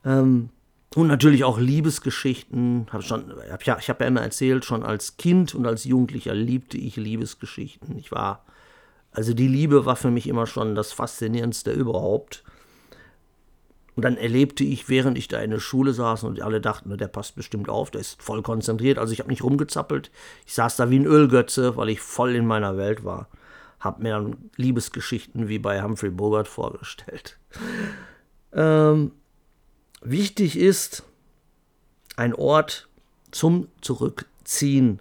Ähm, 0.06 0.50
und 0.96 1.08
natürlich 1.08 1.44
auch 1.44 1.58
Liebesgeschichten. 1.58 2.88
Hab 2.92 3.04
schon, 3.04 3.34
hab 3.50 3.64
ja, 3.66 3.78
ich 3.80 3.90
habe 3.90 4.04
ja 4.04 4.08
immer 4.08 4.22
erzählt, 4.22 4.66
schon 4.66 4.84
als 4.84 5.18
Kind 5.18 5.56
und 5.56 5.66
als 5.66 5.86
Jugendlicher 5.86 6.34
liebte 6.34 6.78
ich 6.78 6.98
Liebesgeschichten. 6.98 7.98
Ich 7.98 8.12
war, 8.12 8.46
also 9.12 9.34
die 9.34 9.48
Liebe 9.48 9.86
war 9.86 9.96
für 9.96 10.12
mich 10.12 10.28
immer 10.28 10.48
schon 10.48 10.76
das 10.76 10.92
Faszinierendste 10.92 11.72
überhaupt. 11.72 12.44
Und 14.02 14.06
dann 14.06 14.18
erlebte 14.18 14.64
ich, 14.64 14.90
während 14.90 15.16
ich 15.16 15.28
da 15.28 15.40
in 15.42 15.52
der 15.52 15.60
Schule 15.60 15.94
saß 15.94 16.24
und 16.24 16.42
alle 16.42 16.60
dachten, 16.60 16.98
der 16.98 17.08
passt 17.08 17.36
bestimmt 17.36 17.70
auf, 17.70 17.92
der 17.92 18.02
ist 18.02 18.20
voll 18.20 18.42
konzentriert. 18.42 18.98
Also 18.98 19.14
ich 19.14 19.20
habe 19.20 19.30
nicht 19.30 19.44
rumgezappelt. 19.44 20.10
Ich 20.48 20.56
saß 20.56 20.76
da 20.76 20.90
wie 20.90 20.98
ein 20.98 21.06
Ölgötze, 21.06 21.78
weil 21.78 21.90
ich 21.90 22.02
voll 22.02 22.34
in 22.34 22.48
meiner 22.48 22.78
Welt 22.78 23.04
war. 23.04 23.30
Hab 23.80 24.00
mir 24.00 24.14
dann 24.14 24.50
Liebesgeschichten 24.56 25.50
wie 25.50 25.60
bei 25.60 25.84
Humphrey 25.84 26.10
Bogart 26.10 26.48
vorgestellt. 26.48 27.38
Ähm, 28.54 29.14
wichtig 30.02 30.58
ist 30.58 31.04
ein 32.18 32.34
Ort 32.34 32.90
zum 33.32 33.70
Zurückziehen, 33.80 35.00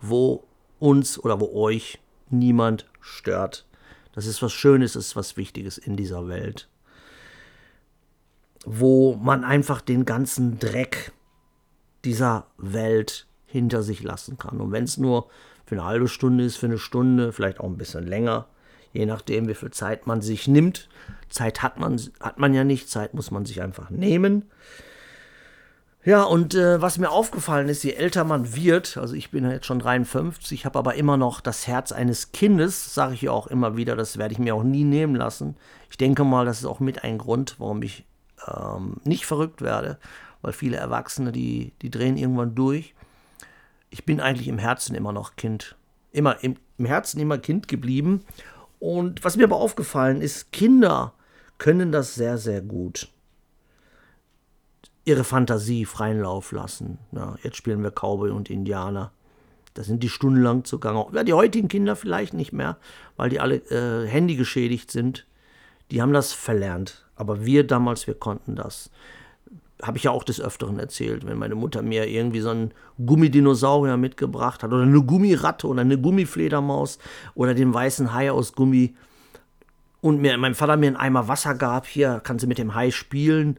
wo 0.00 0.44
uns 0.78 1.18
oder 1.18 1.40
wo 1.40 1.52
euch 1.52 1.98
niemand 2.30 2.86
stört. 3.02 3.66
Das 4.14 4.24
ist 4.24 4.40
was 4.40 4.54
Schönes, 4.54 4.94
das 4.94 5.08
ist 5.08 5.16
was 5.16 5.36
Wichtiges 5.36 5.76
in 5.76 5.94
dieser 5.94 6.26
Welt 6.26 6.70
wo 8.64 9.16
man 9.16 9.44
einfach 9.44 9.80
den 9.80 10.04
ganzen 10.04 10.58
Dreck 10.58 11.12
dieser 12.04 12.46
Welt 12.56 13.26
hinter 13.46 13.82
sich 13.82 14.02
lassen 14.02 14.38
kann. 14.38 14.60
Und 14.60 14.72
wenn 14.72 14.84
es 14.84 14.96
nur 14.96 15.28
für 15.66 15.74
eine 15.74 15.84
halbe 15.84 16.08
Stunde 16.08 16.44
ist, 16.44 16.56
für 16.56 16.66
eine 16.66 16.78
Stunde, 16.78 17.32
vielleicht 17.32 17.60
auch 17.60 17.66
ein 17.66 17.78
bisschen 17.78 18.06
länger, 18.06 18.46
je 18.92 19.06
nachdem, 19.06 19.48
wie 19.48 19.54
viel 19.54 19.70
Zeit 19.70 20.06
man 20.06 20.20
sich 20.20 20.48
nimmt. 20.48 20.88
Zeit 21.28 21.62
hat 21.62 21.78
man, 21.78 22.00
hat 22.20 22.38
man 22.38 22.54
ja 22.54 22.64
nicht, 22.64 22.88
Zeit 22.88 23.14
muss 23.14 23.30
man 23.30 23.44
sich 23.44 23.62
einfach 23.62 23.90
nehmen. 23.90 24.44
Ja, 26.02 26.22
und 26.22 26.54
äh, 26.54 26.80
was 26.80 26.96
mir 26.96 27.10
aufgefallen 27.10 27.68
ist, 27.68 27.84
je 27.84 27.92
älter 27.92 28.24
man 28.24 28.56
wird, 28.56 28.96
also 28.96 29.14
ich 29.14 29.30
bin 29.30 29.48
jetzt 29.48 29.66
schon 29.66 29.80
53, 29.80 30.64
habe 30.64 30.78
aber 30.78 30.94
immer 30.94 31.18
noch 31.18 31.42
das 31.42 31.66
Herz 31.66 31.92
eines 31.92 32.32
Kindes, 32.32 32.94
sage 32.94 33.12
ich 33.14 33.22
ja 33.22 33.32
auch 33.32 33.48
immer 33.48 33.76
wieder, 33.76 33.96
das 33.96 34.16
werde 34.16 34.32
ich 34.32 34.38
mir 34.38 34.54
auch 34.54 34.62
nie 34.62 34.84
nehmen 34.84 35.14
lassen. 35.14 35.56
Ich 35.90 35.98
denke 35.98 36.24
mal, 36.24 36.46
das 36.46 36.60
ist 36.60 36.64
auch 36.64 36.80
mit 36.80 37.04
ein 37.04 37.18
Grund, 37.18 37.56
warum 37.58 37.82
ich 37.82 38.06
ähm, 38.46 38.96
nicht 39.04 39.26
verrückt 39.26 39.62
werde, 39.62 39.98
weil 40.42 40.52
viele 40.52 40.76
Erwachsene, 40.76 41.32
die, 41.32 41.72
die 41.82 41.90
drehen 41.90 42.16
irgendwann 42.16 42.54
durch. 42.54 42.94
Ich 43.90 44.04
bin 44.04 44.20
eigentlich 44.20 44.48
im 44.48 44.58
Herzen 44.58 44.94
immer 44.94 45.12
noch 45.12 45.36
Kind. 45.36 45.76
Immer 46.12 46.42
im, 46.42 46.56
im 46.78 46.86
Herzen 46.86 47.20
immer 47.20 47.38
Kind 47.38 47.68
geblieben. 47.68 48.24
Und 48.78 49.24
was 49.24 49.36
mir 49.36 49.44
aber 49.44 49.56
aufgefallen 49.56 50.22
ist, 50.22 50.52
Kinder 50.52 51.12
können 51.58 51.92
das 51.92 52.14
sehr, 52.14 52.38
sehr 52.38 52.62
gut. 52.62 53.08
Ihre 55.04 55.24
Fantasie 55.24 55.84
freien 55.84 56.20
Lauf 56.20 56.52
lassen. 56.52 56.98
Ja, 57.12 57.36
jetzt 57.42 57.56
spielen 57.56 57.82
wir 57.82 57.90
Cowboy 57.90 58.30
und 58.30 58.50
Indianer. 58.50 59.12
Da 59.74 59.84
sind 59.84 60.02
die 60.02 60.08
stundenlang 60.08 60.64
zugange. 60.64 61.06
Ja, 61.12 61.22
die 61.22 61.32
heutigen 61.32 61.68
Kinder 61.68 61.94
vielleicht 61.96 62.34
nicht 62.34 62.52
mehr, 62.52 62.76
weil 63.16 63.30
die 63.30 63.40
alle 63.40 63.56
äh, 63.70 64.06
Handy 64.08 64.36
geschädigt 64.36 64.90
sind. 64.90 65.26
Die 65.90 66.02
haben 66.02 66.12
das 66.12 66.32
verlernt. 66.32 67.06
Aber 67.16 67.44
wir 67.44 67.66
damals, 67.66 68.06
wir 68.06 68.14
konnten 68.14 68.56
das. 68.56 68.90
Habe 69.82 69.98
ich 69.98 70.04
ja 70.04 70.10
auch 70.10 70.24
des 70.24 70.40
Öfteren 70.40 70.78
erzählt, 70.78 71.26
wenn 71.26 71.38
meine 71.38 71.54
Mutter 71.54 71.82
mir 71.82 72.06
irgendwie 72.06 72.40
so 72.40 72.50
einen 72.50 72.72
Gummidinosaurier 73.04 73.96
mitgebracht 73.96 74.62
hat 74.62 74.72
oder 74.72 74.82
eine 74.82 75.02
Gummiratte 75.02 75.66
oder 75.66 75.80
eine 75.80 75.98
Gummifledermaus 75.98 76.98
oder 77.34 77.54
den 77.54 77.72
weißen 77.72 78.12
Hai 78.12 78.30
aus 78.30 78.52
Gummi 78.52 78.94
und 80.00 80.20
mir, 80.20 80.36
mein 80.38 80.54
Vater 80.54 80.76
mir 80.76 80.88
einen 80.88 80.96
Eimer 80.96 81.28
Wasser 81.28 81.54
gab, 81.54 81.86
hier 81.86 82.20
kannst 82.22 82.42
du 82.42 82.48
mit 82.48 82.58
dem 82.58 82.74
Hai 82.74 82.90
spielen. 82.90 83.58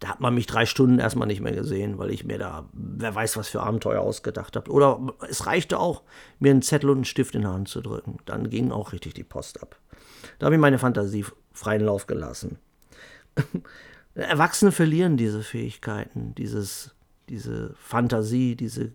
Da 0.00 0.08
hat 0.08 0.20
man 0.20 0.34
mich 0.34 0.46
drei 0.46 0.66
Stunden 0.66 0.98
erstmal 0.98 1.28
nicht 1.28 1.40
mehr 1.40 1.52
gesehen, 1.52 1.96
weil 1.98 2.10
ich 2.10 2.24
mir 2.24 2.38
da, 2.38 2.64
wer 2.72 3.14
weiß, 3.14 3.36
was 3.36 3.48
für 3.48 3.62
Abenteuer 3.62 4.00
ausgedacht 4.00 4.56
habe. 4.56 4.70
Oder 4.70 5.00
es 5.28 5.46
reichte 5.46 5.78
auch, 5.78 6.02
mir 6.40 6.50
einen 6.50 6.62
Zettel 6.62 6.90
und 6.90 6.96
einen 6.96 7.04
Stift 7.04 7.34
in 7.34 7.42
die 7.42 7.46
Hand 7.46 7.68
zu 7.68 7.80
drücken. 7.80 8.18
Dann 8.24 8.50
ging 8.50 8.72
auch 8.72 8.92
richtig 8.92 9.14
die 9.14 9.22
Post 9.22 9.62
ab. 9.62 9.76
Da 10.38 10.46
habe 10.46 10.56
ich 10.56 10.60
meine 10.60 10.78
Fantasie 10.78 11.24
freien 11.52 11.82
Lauf 11.82 12.06
gelassen. 12.06 12.58
Erwachsene 14.14 14.72
verlieren 14.72 15.16
diese 15.16 15.42
Fähigkeiten, 15.42 16.34
dieses, 16.34 16.94
diese 17.28 17.74
Fantasie, 17.78 18.56
diese, 18.56 18.92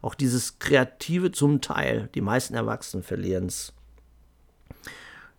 auch 0.00 0.14
dieses 0.14 0.58
Kreative 0.58 1.32
zum 1.32 1.60
Teil. 1.60 2.08
Die 2.14 2.20
meisten 2.20 2.54
Erwachsenen 2.54 3.02
verlieren 3.02 3.46
es. 3.46 3.72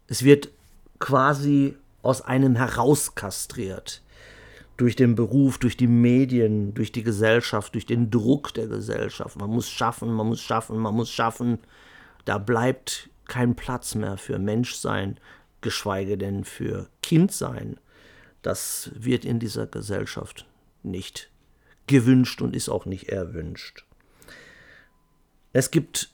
Es 0.07 0.23
wird 0.23 0.49
quasi 0.99 1.77
aus 2.01 2.21
einem 2.21 2.55
herauskastriert. 2.55 4.01
Durch 4.77 4.95
den 4.95 5.15
Beruf, 5.15 5.60
durch 5.60 5.77
die 5.77 5.88
Medien, 5.88 6.73
durch 6.73 6.91
die 6.91 7.03
Gesellschaft, 7.03 7.75
durch 7.75 7.86
den 7.86 8.10
Druck 8.10 8.53
der 8.55 8.67
Gesellschaft. 8.67 9.38
Man 9.38 9.49
muss 9.49 9.69
schaffen, 9.69 10.12
man 10.12 10.27
muss 10.27 10.41
schaffen, 10.41 10.77
man 10.77 10.95
muss 10.95 11.10
schaffen. 11.12 11.60
Da 12.25 12.39
bleibt 12.39 13.10
kein 13.27 13.55
Platz 13.55 13.95
mehr 13.95 14.17
für 14.17 14.39
Menschsein, 14.39 15.17
geschweige 15.62 16.17
denn 16.17 16.43
für 16.43 16.89
Kindsein. 17.02 17.80
Das 18.41 18.91
wird 18.95 19.26
in 19.26 19.39
dieser 19.39 19.67
Gesellschaft 19.67 20.45
nicht 20.84 21.30
gewünscht 21.88 22.41
und 22.41 22.56
ist 22.56 22.69
auch 22.69 22.86
nicht 22.86 23.10
erwünscht. 23.10 23.86
Es 25.54 25.71
gibt, 25.71 26.10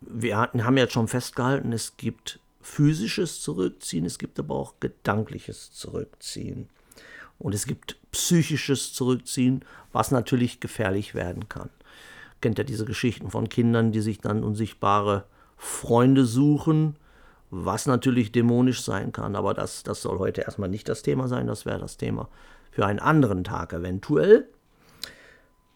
wir 0.00 0.36
haben 0.38 0.76
jetzt 0.76 0.94
schon 0.94 1.08
festgehalten, 1.08 1.72
es 1.72 1.96
gibt 1.96 2.40
physisches 2.62 3.40
Zurückziehen, 3.40 4.04
es 4.04 4.18
gibt 4.18 4.38
aber 4.38 4.54
auch 4.54 4.74
gedankliches 4.80 5.72
Zurückziehen. 5.72 6.68
Und 7.38 7.54
es 7.54 7.66
gibt 7.66 7.96
psychisches 8.12 8.92
Zurückziehen, 8.92 9.64
was 9.92 10.10
natürlich 10.10 10.60
gefährlich 10.60 11.14
werden 11.14 11.48
kann. 11.48 11.70
Kennt 12.40 12.58
ja 12.58 12.64
diese 12.64 12.84
Geschichten 12.84 13.30
von 13.30 13.48
Kindern, 13.48 13.92
die 13.92 14.00
sich 14.00 14.18
dann 14.18 14.44
unsichtbare 14.44 15.24
Freunde 15.56 16.24
suchen, 16.24 16.96
was 17.50 17.86
natürlich 17.86 18.32
dämonisch 18.32 18.82
sein 18.82 19.12
kann, 19.12 19.34
aber 19.36 19.54
das, 19.54 19.82
das 19.82 20.02
soll 20.02 20.18
heute 20.18 20.42
erstmal 20.42 20.68
nicht 20.68 20.88
das 20.88 21.02
Thema 21.02 21.28
sein, 21.28 21.46
das 21.46 21.66
wäre 21.66 21.80
das 21.80 21.96
Thema 21.96 22.28
für 22.70 22.86
einen 22.86 23.00
anderen 23.00 23.44
Tag 23.44 23.72
eventuell. 23.72 24.48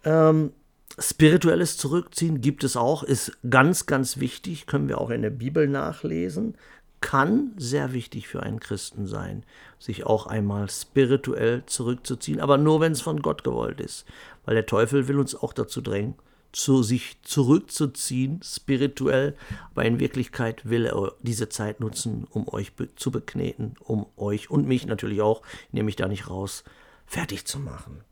Ähm, 0.04 0.52
spirituelles 0.98 1.76
Zurückziehen 1.76 2.40
gibt 2.40 2.62
es 2.62 2.76
auch, 2.76 3.02
ist 3.02 3.36
ganz, 3.48 3.86
ganz 3.86 4.18
wichtig, 4.18 4.66
können 4.66 4.88
wir 4.88 5.00
auch 5.00 5.10
in 5.10 5.22
der 5.22 5.30
Bibel 5.30 5.66
nachlesen, 5.66 6.56
kann 7.00 7.52
sehr 7.56 7.92
wichtig 7.92 8.28
für 8.28 8.42
einen 8.42 8.60
Christen 8.60 9.06
sein, 9.06 9.44
sich 9.78 10.06
auch 10.06 10.26
einmal 10.26 10.70
spirituell 10.70 11.64
zurückzuziehen, 11.66 12.40
aber 12.40 12.56
nur 12.56 12.80
wenn 12.80 12.92
es 12.92 13.02
von 13.02 13.20
Gott 13.20 13.44
gewollt 13.44 13.80
ist, 13.80 14.06
weil 14.44 14.54
der 14.54 14.66
Teufel 14.66 15.08
will 15.08 15.18
uns 15.18 15.34
auch 15.34 15.52
dazu 15.52 15.80
drängen, 15.80 16.14
zu 16.54 16.82
sich 16.82 17.20
zurückzuziehen, 17.22 18.40
spirituell, 18.42 19.36
aber 19.72 19.84
in 19.84 19.98
Wirklichkeit 19.98 20.68
will 20.68 20.86
er 20.86 21.12
diese 21.20 21.48
Zeit 21.48 21.80
nutzen, 21.80 22.26
um 22.30 22.48
euch 22.48 22.72
zu 22.96 23.10
bekneten, 23.10 23.74
um 23.80 24.06
euch 24.16 24.50
und 24.50 24.66
mich 24.66 24.86
natürlich 24.86 25.20
auch, 25.20 25.42
nehme 25.72 25.90
ich 25.90 25.96
da 25.96 26.06
nicht 26.06 26.30
raus, 26.30 26.62
fertig 27.06 27.44
zu 27.44 27.58
machen. 27.58 28.02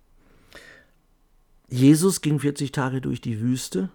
Jesus 1.69 2.21
ging 2.21 2.41
40 2.41 2.73
Tage 2.73 3.01
durch 3.01 3.21
die 3.21 3.41
Wüste, 3.41 3.91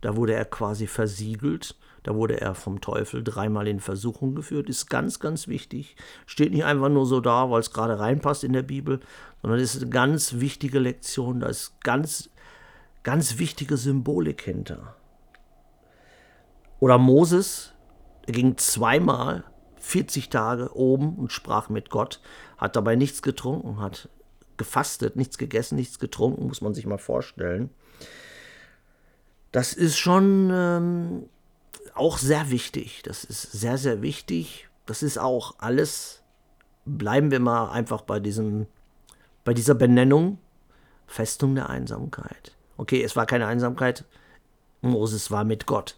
da 0.00 0.16
wurde 0.16 0.34
er 0.34 0.46
quasi 0.46 0.86
versiegelt, 0.86 1.76
da 2.02 2.14
wurde 2.16 2.40
er 2.40 2.54
vom 2.54 2.80
Teufel 2.80 3.22
dreimal 3.22 3.68
in 3.68 3.78
Versuchung 3.78 4.34
geführt, 4.34 4.68
ist 4.68 4.88
ganz, 4.90 5.20
ganz 5.20 5.46
wichtig. 5.46 5.94
Steht 6.26 6.52
nicht 6.52 6.64
einfach 6.64 6.88
nur 6.88 7.06
so 7.06 7.20
da, 7.20 7.50
weil 7.50 7.60
es 7.60 7.72
gerade 7.72 8.00
reinpasst 8.00 8.42
in 8.42 8.52
der 8.52 8.62
Bibel, 8.62 8.98
sondern 9.40 9.60
ist 9.60 9.76
eine 9.76 9.90
ganz 9.90 10.40
wichtige 10.40 10.80
Lektion, 10.80 11.40
da 11.40 11.46
ist 11.46 11.80
ganz 11.82 12.30
ganz 13.02 13.38
wichtige 13.38 13.76
Symbolik 13.76 14.42
hinter. 14.42 14.96
Oder 16.80 16.98
Moses, 16.98 17.72
er 18.26 18.32
ging 18.32 18.56
zweimal 18.56 19.44
40 19.76 20.30
Tage 20.30 20.76
oben 20.76 21.16
und 21.16 21.32
sprach 21.32 21.68
mit 21.68 21.90
Gott, 21.90 22.20
hat 22.56 22.76
dabei 22.76 22.96
nichts 22.96 23.22
getrunken, 23.22 23.80
hat 23.80 24.08
gefastet, 24.56 25.16
nichts 25.16 25.38
gegessen, 25.38 25.76
nichts 25.76 25.98
getrunken, 25.98 26.46
muss 26.46 26.60
man 26.60 26.74
sich 26.74 26.86
mal 26.86 26.98
vorstellen. 26.98 27.70
Das 29.50 29.74
ist 29.74 29.98
schon 29.98 30.50
ähm, 30.52 31.28
auch 31.94 32.18
sehr 32.18 32.50
wichtig. 32.50 33.02
Das 33.02 33.24
ist 33.24 33.52
sehr, 33.52 33.78
sehr 33.78 34.02
wichtig. 34.02 34.68
Das 34.86 35.02
ist 35.02 35.18
auch 35.18 35.56
alles, 35.58 36.22
bleiben 36.84 37.30
wir 37.30 37.40
mal 37.40 37.70
einfach 37.70 38.02
bei, 38.02 38.20
diesem, 38.20 38.66
bei 39.44 39.52
dieser 39.54 39.74
Benennung, 39.74 40.38
Festung 41.06 41.54
der 41.54 41.68
Einsamkeit. 41.68 42.56
Okay, 42.82 43.00
es 43.00 43.14
war 43.14 43.26
keine 43.26 43.46
Einsamkeit. 43.46 44.04
Moses 44.80 45.30
war 45.30 45.44
mit 45.44 45.66
Gott. 45.66 45.96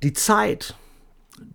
Die 0.00 0.12
Zeit, 0.12 0.76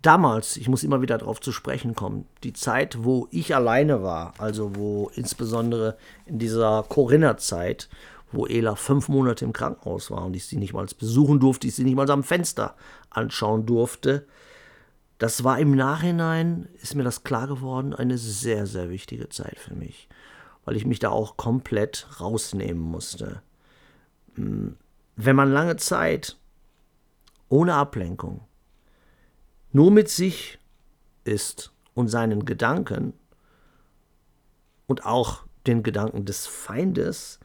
damals, 0.02 0.58
ich 0.58 0.68
muss 0.68 0.82
immer 0.82 1.00
wieder 1.00 1.16
darauf 1.16 1.40
zu 1.40 1.50
sprechen 1.50 1.94
kommen, 1.94 2.26
die 2.44 2.52
Zeit, 2.52 3.04
wo 3.04 3.26
ich 3.30 3.54
alleine 3.54 4.02
war, 4.02 4.34
also 4.36 4.76
wo 4.76 5.10
insbesondere 5.14 5.96
in 6.26 6.38
dieser 6.38 6.84
Corinna-Zeit, 6.90 7.88
wo 8.32 8.46
Ela 8.46 8.74
fünf 8.74 9.08
Monate 9.08 9.46
im 9.46 9.54
Krankenhaus 9.54 10.10
war 10.10 10.26
und 10.26 10.36
ich 10.36 10.44
sie 10.44 10.58
nicht 10.58 10.74
mal 10.74 10.86
besuchen 10.98 11.40
durfte, 11.40 11.68
ich 11.68 11.74
sie 11.74 11.84
nicht 11.84 11.96
mal 11.96 12.10
am 12.10 12.22
Fenster 12.22 12.76
anschauen 13.08 13.64
durfte, 13.64 14.26
das 15.16 15.42
war 15.42 15.58
im 15.58 15.74
Nachhinein, 15.74 16.68
ist 16.82 16.94
mir 16.94 17.04
das 17.04 17.24
klar 17.24 17.46
geworden, 17.46 17.94
eine 17.94 18.18
sehr, 18.18 18.66
sehr 18.66 18.90
wichtige 18.90 19.30
Zeit 19.30 19.58
für 19.58 19.74
mich 19.74 20.06
weil 20.64 20.76
ich 20.76 20.86
mich 20.86 20.98
da 20.98 21.10
auch 21.10 21.36
komplett 21.36 22.06
rausnehmen 22.20 22.82
musste. 22.82 23.42
Hm, 24.34 24.76
wenn 25.16 25.36
man 25.36 25.52
lange 25.52 25.76
Zeit 25.76 26.38
ohne 27.48 27.74
Ablenkung 27.74 28.42
nur 29.72 29.90
mit 29.90 30.08
sich 30.08 30.58
ist 31.24 31.72
und 31.94 32.08
seinen 32.08 32.44
Gedanken 32.44 33.12
und 34.86 35.04
auch 35.04 35.44
den 35.66 35.82
Gedanken 35.82 36.24
des 36.24 36.46
Feindes, 36.46 37.38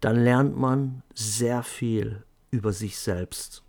dann 0.00 0.16
lernt 0.16 0.56
man 0.56 1.02
sehr 1.14 1.62
viel 1.62 2.24
über 2.50 2.72
sich 2.72 2.98
selbst 2.98 3.62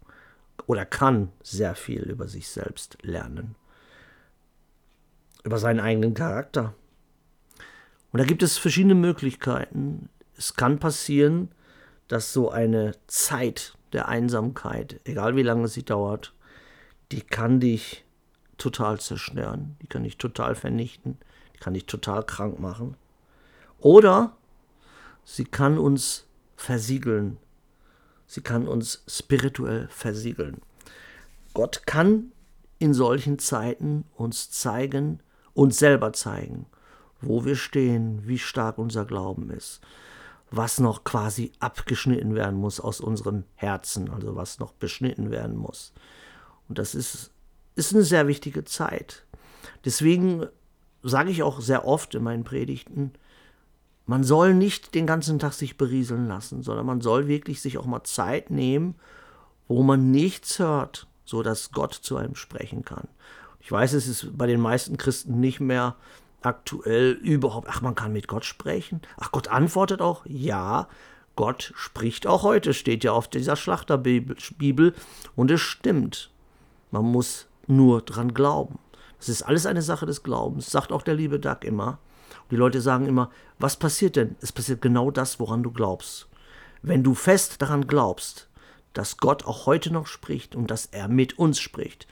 oder 0.68 0.86
kann 0.86 1.32
sehr 1.44 1.76
viel 1.76 2.04
über 2.04 2.28
sich 2.28 2.48
selbst 2.48 2.98
lernen. 3.02 3.56
Über 5.44 5.58
seinen 5.58 5.80
eigenen 5.80 6.14
Charakter, 6.14 6.76
und 8.12 8.20
da 8.20 8.26
gibt 8.26 8.44
es 8.44 8.58
verschiedene 8.58 8.96
Möglichkeiten. 8.96 10.10
Es 10.38 10.56
kann 10.56 10.80
passieren, 10.80 11.50
dass 12.08 12.34
so 12.34 12.50
eine 12.50 12.94
Zeit 13.08 13.78
der 13.94 14.08
Einsamkeit, 14.08 15.00
egal 15.06 15.36
wie 15.36 15.44
lange 15.44 15.68
sie 15.68 15.84
dauert, 15.84 16.34
die 17.12 17.22
kann 17.22 17.60
dich 17.60 18.06
total 18.58 19.00
zerstören, 19.00 19.78
die 19.82 19.88
kann 19.88 20.04
dich 20.04 20.18
total 20.18 20.56
vernichten, 20.56 21.18
die 21.56 21.60
kann 21.60 21.74
dich 21.74 21.86
total 21.86 22.24
krank 22.24 22.60
machen. 22.60 22.96
Oder 23.80 24.36
sie 25.24 25.46
kann 25.46 25.78
uns 25.78 26.28
versiegeln, 26.58 27.38
sie 28.28 28.42
kann 28.42 28.68
uns 28.68 29.04
spirituell 29.08 29.88
versiegeln. 29.90 30.62
Gott 31.54 31.86
kann 31.86 32.32
in 32.78 32.94
solchen 32.94 33.40
Zeiten 33.40 34.06
uns 34.16 34.52
zeigen, 34.52 35.22
uns 35.54 35.80
selber 35.80 36.14
zeigen 36.14 36.66
wo 37.22 37.46
wir 37.46 37.56
stehen, 37.56 38.28
wie 38.28 38.40
stark 38.40 38.78
unser 38.78 39.06
Glauben 39.06 39.50
ist, 39.50 39.82
was 40.50 40.80
noch 40.80 41.04
quasi 41.04 41.52
abgeschnitten 41.60 42.36
werden 42.36 42.60
muss 42.60 42.80
aus 42.80 43.00
unserem 43.00 43.44
Herzen, 43.56 44.10
also 44.10 44.36
was 44.36 44.60
noch 44.60 44.74
beschnitten 44.74 45.32
werden 45.32 45.56
muss. 45.56 45.94
Und 46.68 46.78
das 46.78 46.96
ist, 46.96 47.32
ist 47.76 47.94
eine 47.94 48.04
sehr 48.04 48.28
wichtige 48.28 48.64
Zeit. 48.66 49.26
Deswegen 49.86 50.46
sage 51.04 51.32
ich 51.32 51.44
auch 51.44 51.62
sehr 51.62 51.86
oft 51.86 52.16
in 52.16 52.24
meinen 52.24 52.44
Predigten, 52.44 53.14
man 54.06 54.24
soll 54.24 54.54
nicht 54.54 54.94
den 54.96 55.08
ganzen 55.08 55.40
Tag 55.40 55.54
sich 55.54 55.78
berieseln 55.78 56.28
lassen, 56.28 56.64
sondern 56.64 56.86
man 56.86 57.02
soll 57.02 57.28
wirklich 57.28 57.62
sich 57.62 57.78
auch 57.78 57.86
mal 57.86 58.04
Zeit 58.04 58.50
nehmen, 58.50 58.96
wo 59.68 59.84
man 59.84 60.12
nichts 60.12 60.60
hört, 60.60 61.08
so 61.24 61.44
dass 61.44 61.72
Gott 61.72 61.94
zu 61.94 62.18
einem 62.18 62.36
sprechen 62.36 62.84
kann. 62.84 63.08
Ich 63.62 63.72
weiß, 63.72 63.94
es 63.94 64.08
ist 64.08 64.38
bei 64.38 64.48
den 64.48 64.60
meisten 64.60 64.98
Christen 64.98 65.40
nicht 65.40 65.60
mehr 65.60 65.96
aktuell 66.42 67.12
überhaupt, 67.12 67.68
ach, 67.70 67.82
man 67.82 67.96
kann 67.96 68.14
mit 68.14 68.28
Gott 68.28 68.46
sprechen? 68.46 69.02
Ach, 69.18 69.32
Gott 69.32 69.48
antwortet 69.48 70.02
auch? 70.02 70.26
Ja, 70.26 70.88
Gott 71.36 71.74
spricht 71.76 72.28
auch 72.28 72.44
heute, 72.44 72.74
steht 72.74 73.04
ja 73.04 73.14
auf 73.14 73.28
dieser 73.28 73.56
Schlachterbibel 73.56 74.94
und 75.36 75.52
es 75.52 75.62
stimmt. 75.62 76.30
Man 76.92 77.06
muss 77.06 77.48
nur 77.68 78.02
dran 78.02 78.34
glauben. 78.34 78.80
Das 79.18 79.30
ist 79.30 79.44
alles 79.44 79.66
eine 79.66 79.82
Sache 79.82 80.06
des 80.06 80.24
Glaubens, 80.24 80.70
sagt 80.70 80.92
auch 80.92 81.04
der 81.04 81.14
liebe 81.14 81.40
Doug 81.40 81.60
immer. 81.62 82.00
Und 82.44 82.52
die 82.52 82.58
Leute 82.58 82.82
sagen 82.82 83.06
immer, 83.06 83.30
was 83.60 83.78
passiert 83.78 84.16
denn? 84.16 84.36
Es 84.42 84.52
passiert 84.52 84.82
genau 84.82 85.12
das, 85.12 85.40
woran 85.40 85.64
du 85.64 85.72
glaubst. 85.72 86.28
Wenn 86.82 87.04
du 87.04 87.14
fest 87.14 87.62
daran 87.62 87.88
glaubst, 87.88 88.50
dass 88.94 89.18
Gott 89.18 89.46
auch 89.46 89.68
heute 89.68 89.94
noch 89.94 90.08
spricht 90.08 90.56
und 90.56 90.72
dass 90.72 90.88
er 90.88 91.08
mit 91.08 91.38
uns 91.38 91.60
spricht, 91.60 92.08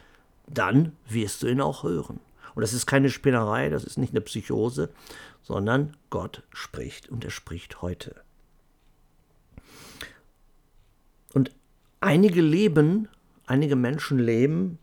dann 0.47 0.95
wirst 1.07 1.43
du 1.43 1.47
ihn 1.47 1.61
auch 1.61 1.83
hören. 1.83 2.19
Und 2.59 2.63
das 2.63 2.73
ist 2.73 2.87
keine 2.87 3.09
Spinnerei, 3.09 3.69
das 3.69 3.85
ist 3.85 3.97
nicht 3.97 4.11
eine 4.11 4.19
Psychose, 4.19 4.89
sondern 5.41 5.95
Gott 6.09 6.43
spricht 6.51 7.07
und 7.07 7.23
er 7.23 7.31
spricht 7.31 7.81
heute. 7.81 8.15
Und 11.33 11.55
einige 12.01 12.41
leben, 12.41 13.07
einige 13.45 13.77
Menschen 13.77 14.19
leben 14.19 14.77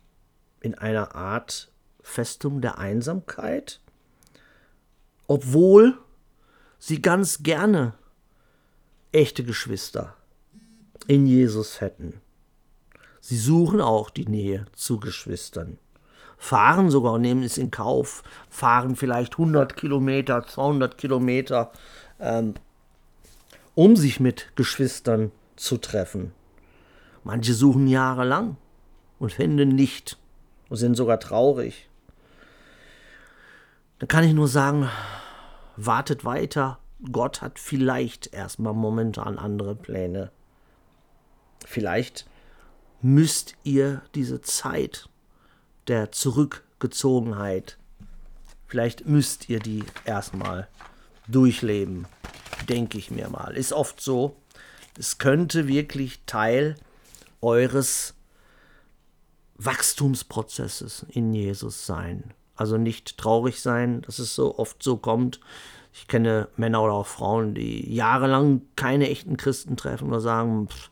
in 0.60 0.74
einer 0.74 1.14
Art 1.16 1.70
Festung 2.00 2.62
der 2.62 2.78
Einsamkeit, 2.78 3.82
obwohl 5.26 5.98
sie 6.78 7.02
ganz 7.02 7.42
gerne 7.42 7.92
echte 9.12 9.44
Geschwister 9.44 10.16
in 11.08 11.26
Jesus 11.26 11.82
hätten. 11.82 12.22
Sie 13.20 13.36
suchen 13.36 13.82
auch 13.82 14.08
die 14.08 14.24
Nähe 14.24 14.64
zu 14.72 14.98
Geschwistern. 14.98 15.78
Fahren 16.38 16.90
sogar, 16.90 17.18
nehmen 17.18 17.42
es 17.42 17.58
in 17.58 17.70
Kauf, 17.70 18.22
fahren 18.48 18.96
vielleicht 18.96 19.34
100 19.34 19.76
Kilometer, 19.76 20.46
200 20.46 20.98
Kilometer, 20.98 21.72
ähm, 22.20 22.54
um 23.74 23.96
sich 23.96 24.20
mit 24.20 24.52
Geschwistern 24.54 25.32
zu 25.56 25.78
treffen. 25.78 26.32
Manche 27.24 27.54
suchen 27.54 27.88
jahrelang 27.88 28.56
und 29.18 29.32
finden 29.32 29.70
nicht 29.70 30.18
und 30.68 30.76
sind 30.76 30.94
sogar 30.94 31.18
traurig. 31.20 31.88
Da 33.98 34.06
kann 34.06 34.24
ich 34.24 34.34
nur 34.34 34.48
sagen, 34.48 34.88
wartet 35.76 36.24
weiter. 36.24 36.78
Gott 37.10 37.42
hat 37.42 37.58
vielleicht 37.58 38.32
erstmal 38.32 38.74
momentan 38.74 39.38
andere 39.38 39.74
Pläne. 39.74 40.30
Vielleicht 41.64 42.26
müsst 43.02 43.56
ihr 43.64 44.02
diese 44.14 44.40
Zeit 44.40 45.08
der 45.88 46.12
Zurückgezogenheit, 46.12 47.78
vielleicht 48.66 49.06
müsst 49.06 49.48
ihr 49.48 49.60
die 49.60 49.84
erstmal 50.04 50.68
durchleben, 51.28 52.06
denke 52.68 52.98
ich 52.98 53.10
mir 53.10 53.28
mal. 53.28 53.56
Ist 53.56 53.72
oft 53.72 54.00
so, 54.00 54.36
es 54.98 55.18
könnte 55.18 55.68
wirklich 55.68 56.20
Teil 56.26 56.76
eures 57.40 58.14
Wachstumsprozesses 59.56 61.06
in 61.08 61.32
Jesus 61.32 61.86
sein. 61.86 62.34
Also 62.54 62.76
nicht 62.78 63.18
traurig 63.18 63.60
sein, 63.60 64.02
dass 64.02 64.18
es 64.18 64.34
so 64.34 64.58
oft 64.58 64.82
so 64.82 64.96
kommt. 64.96 65.40
Ich 65.92 66.08
kenne 66.08 66.48
Männer 66.56 66.82
oder 66.82 66.94
auch 66.94 67.06
Frauen, 67.06 67.54
die 67.54 67.94
jahrelang 67.94 68.62
keine 68.76 69.08
echten 69.08 69.36
Christen 69.36 69.76
treffen 69.76 70.08
oder 70.08 70.20
sagen, 70.20 70.68
pff, 70.68 70.90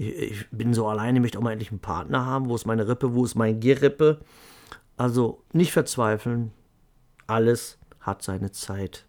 ich, 0.00 0.18
ich, 0.32 0.50
bin 0.50 0.72
so 0.72 0.88
alleine, 0.88 1.18
ich 1.18 1.22
möchte 1.22 1.38
auch 1.38 1.42
mal 1.42 1.52
endlich 1.52 1.70
einen 1.70 1.80
Partner 1.80 2.24
haben. 2.24 2.48
Wo 2.48 2.54
ist 2.54 2.66
meine 2.66 2.88
Rippe? 2.88 3.14
Wo 3.14 3.24
ist 3.24 3.34
mein 3.34 3.60
Gerippe? 3.60 4.20
Also 4.96 5.42
nicht 5.52 5.72
verzweifeln. 5.72 6.52
Alles 7.26 7.78
hat 8.00 8.22
seine 8.22 8.50
Zeit. 8.50 9.04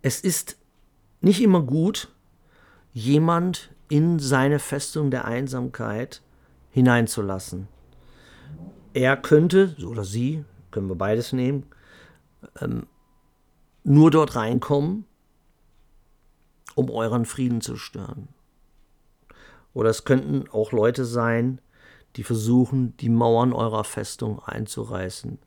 Es 0.00 0.20
ist 0.20 0.56
nicht 1.20 1.42
immer 1.42 1.60
gut, 1.60 2.08
jemand 2.92 3.74
in 3.88 4.20
seine 4.20 4.60
Festung 4.60 5.10
der 5.10 5.24
Einsamkeit 5.24 6.22
hineinzulassen. 6.70 7.66
Er 8.94 9.16
könnte, 9.16 9.74
oder 9.84 10.04
sie, 10.04 10.44
können 10.70 10.88
wir 10.88 10.94
beides 10.94 11.32
nehmen, 11.32 11.66
ähm, 12.60 12.86
nur 13.82 14.12
dort 14.12 14.36
reinkommen, 14.36 15.04
um 16.76 16.90
euren 16.90 17.24
Frieden 17.24 17.60
zu 17.60 17.76
stören. 17.76 18.28
Oder 19.76 19.90
es 19.90 20.04
könnten 20.06 20.48
auch 20.48 20.72
Leute 20.72 21.04
sein, 21.04 21.60
die 22.16 22.22
versuchen, 22.22 22.96
die 22.96 23.10
Mauern 23.10 23.52
eurer 23.52 23.84
Festung 23.84 24.42
einzureißen. 24.42 25.38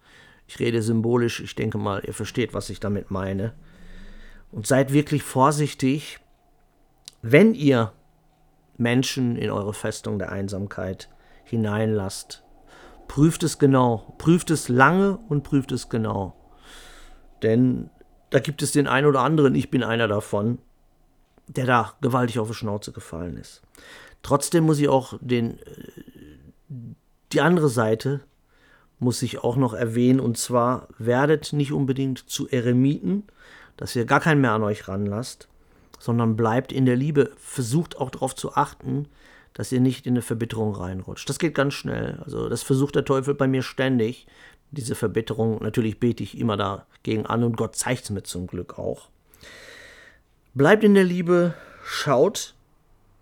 Ich 0.46 0.60
rede 0.60 0.84
symbolisch, 0.84 1.40
ich 1.40 1.56
denke 1.56 1.80
mal, 1.80 2.04
ihr 2.06 2.14
versteht, 2.14 2.54
was 2.54 2.70
ich 2.70 2.80
damit 2.80 3.10
meine. 3.10 3.56
Und 4.52 4.68
seid 4.68 4.94
wirklich 4.94 5.24
vorsichtig, 5.24 6.20
wenn 7.24 7.56
ihr 7.56 7.92
Menschen 8.78 9.36
in 9.36 9.50
eure 9.50 9.74
Festung 9.74 10.20
der 10.20 10.32
Einsamkeit 10.32 11.10
hineinlasst. 11.44 12.44
Prüft 13.08 13.42
es 13.42 13.58
genau, 13.58 14.14
prüft 14.20 14.52
es 14.52 14.70
lange 14.70 15.18
und 15.28 15.42
prüft 15.42 15.72
es 15.72 15.90
genau. 15.90 16.36
Denn 17.42 17.90
da 18.30 18.38
gibt 18.38 18.62
es 18.62 18.74
den 18.74 18.86
einen 18.86 19.08
oder 19.08 19.22
anderen, 19.22 19.56
ich 19.56 19.72
bin 19.72 19.82
einer 19.82 20.08
davon, 20.08 20.60
der 21.48 21.66
da 21.66 21.94
gewaltig 22.02 22.38
auf 22.38 22.50
die 22.50 22.54
Schnauze 22.54 22.92
gefallen 22.92 23.36
ist. 23.36 23.64
Trotzdem 24.24 24.66
muss 24.66 24.80
ich 24.80 24.90
auch 24.90 25.14
den, 25.22 25.60
äh, 25.60 25.64
die 27.32 27.42
andere 27.42 27.70
Seite 27.70 28.22
muss 29.00 29.22
ich 29.22 29.44
auch 29.44 29.56
noch 29.56 29.74
erwähnen, 29.74 30.20
und 30.20 30.38
zwar 30.38 30.90
werdet 30.98 31.54
nicht 31.54 31.72
unbedingt 31.72 32.30
zu 32.30 32.50
Eremiten, 32.50 33.24
dass 33.78 33.96
ihr 33.96 34.06
gar 34.06 34.20
keinen 34.20 34.42
mehr 34.42 34.52
an 34.52 34.64
euch 34.64 34.90
ranlasst, 34.90 35.48
sondern 36.00 36.36
bleibt 36.36 36.74
in 36.74 36.86
der 36.86 36.98
Liebe. 36.98 37.32
Versucht 37.38 37.98
auch 37.98 38.10
darauf 38.10 38.36
zu 38.36 38.56
achten, 38.56 39.08
dass 39.54 39.72
ihr 39.72 39.80
nicht 39.80 40.06
in 40.06 40.14
eine 40.14 40.22
Verbitterung 40.22 40.76
reinrutscht. 40.76 41.30
Das 41.30 41.40
geht 41.40 41.56
ganz 41.56 41.74
schnell. 41.74 42.22
Also 42.26 42.50
das 42.50 42.62
versucht 42.62 42.96
der 42.96 43.06
Teufel 43.06 43.34
bei 43.36 43.48
mir 43.48 43.64
ständig, 43.64 44.28
diese 44.72 44.96
Verbitterung. 44.96 45.62
Natürlich 45.64 46.00
bete 46.00 46.24
ich 46.24 46.38
immer 46.38 46.58
dagegen 46.58 47.26
an 47.26 47.44
und 47.44 47.58
Gott 47.58 47.76
zeigt 47.76 48.04
es 48.04 48.10
mir 48.10 48.24
zum 48.24 48.48
Glück 48.48 48.78
auch. 48.78 49.10
Bleibt 50.54 50.84
in 50.84 50.94
der 50.94 51.04
Liebe, 51.06 51.54
schaut, 51.84 52.56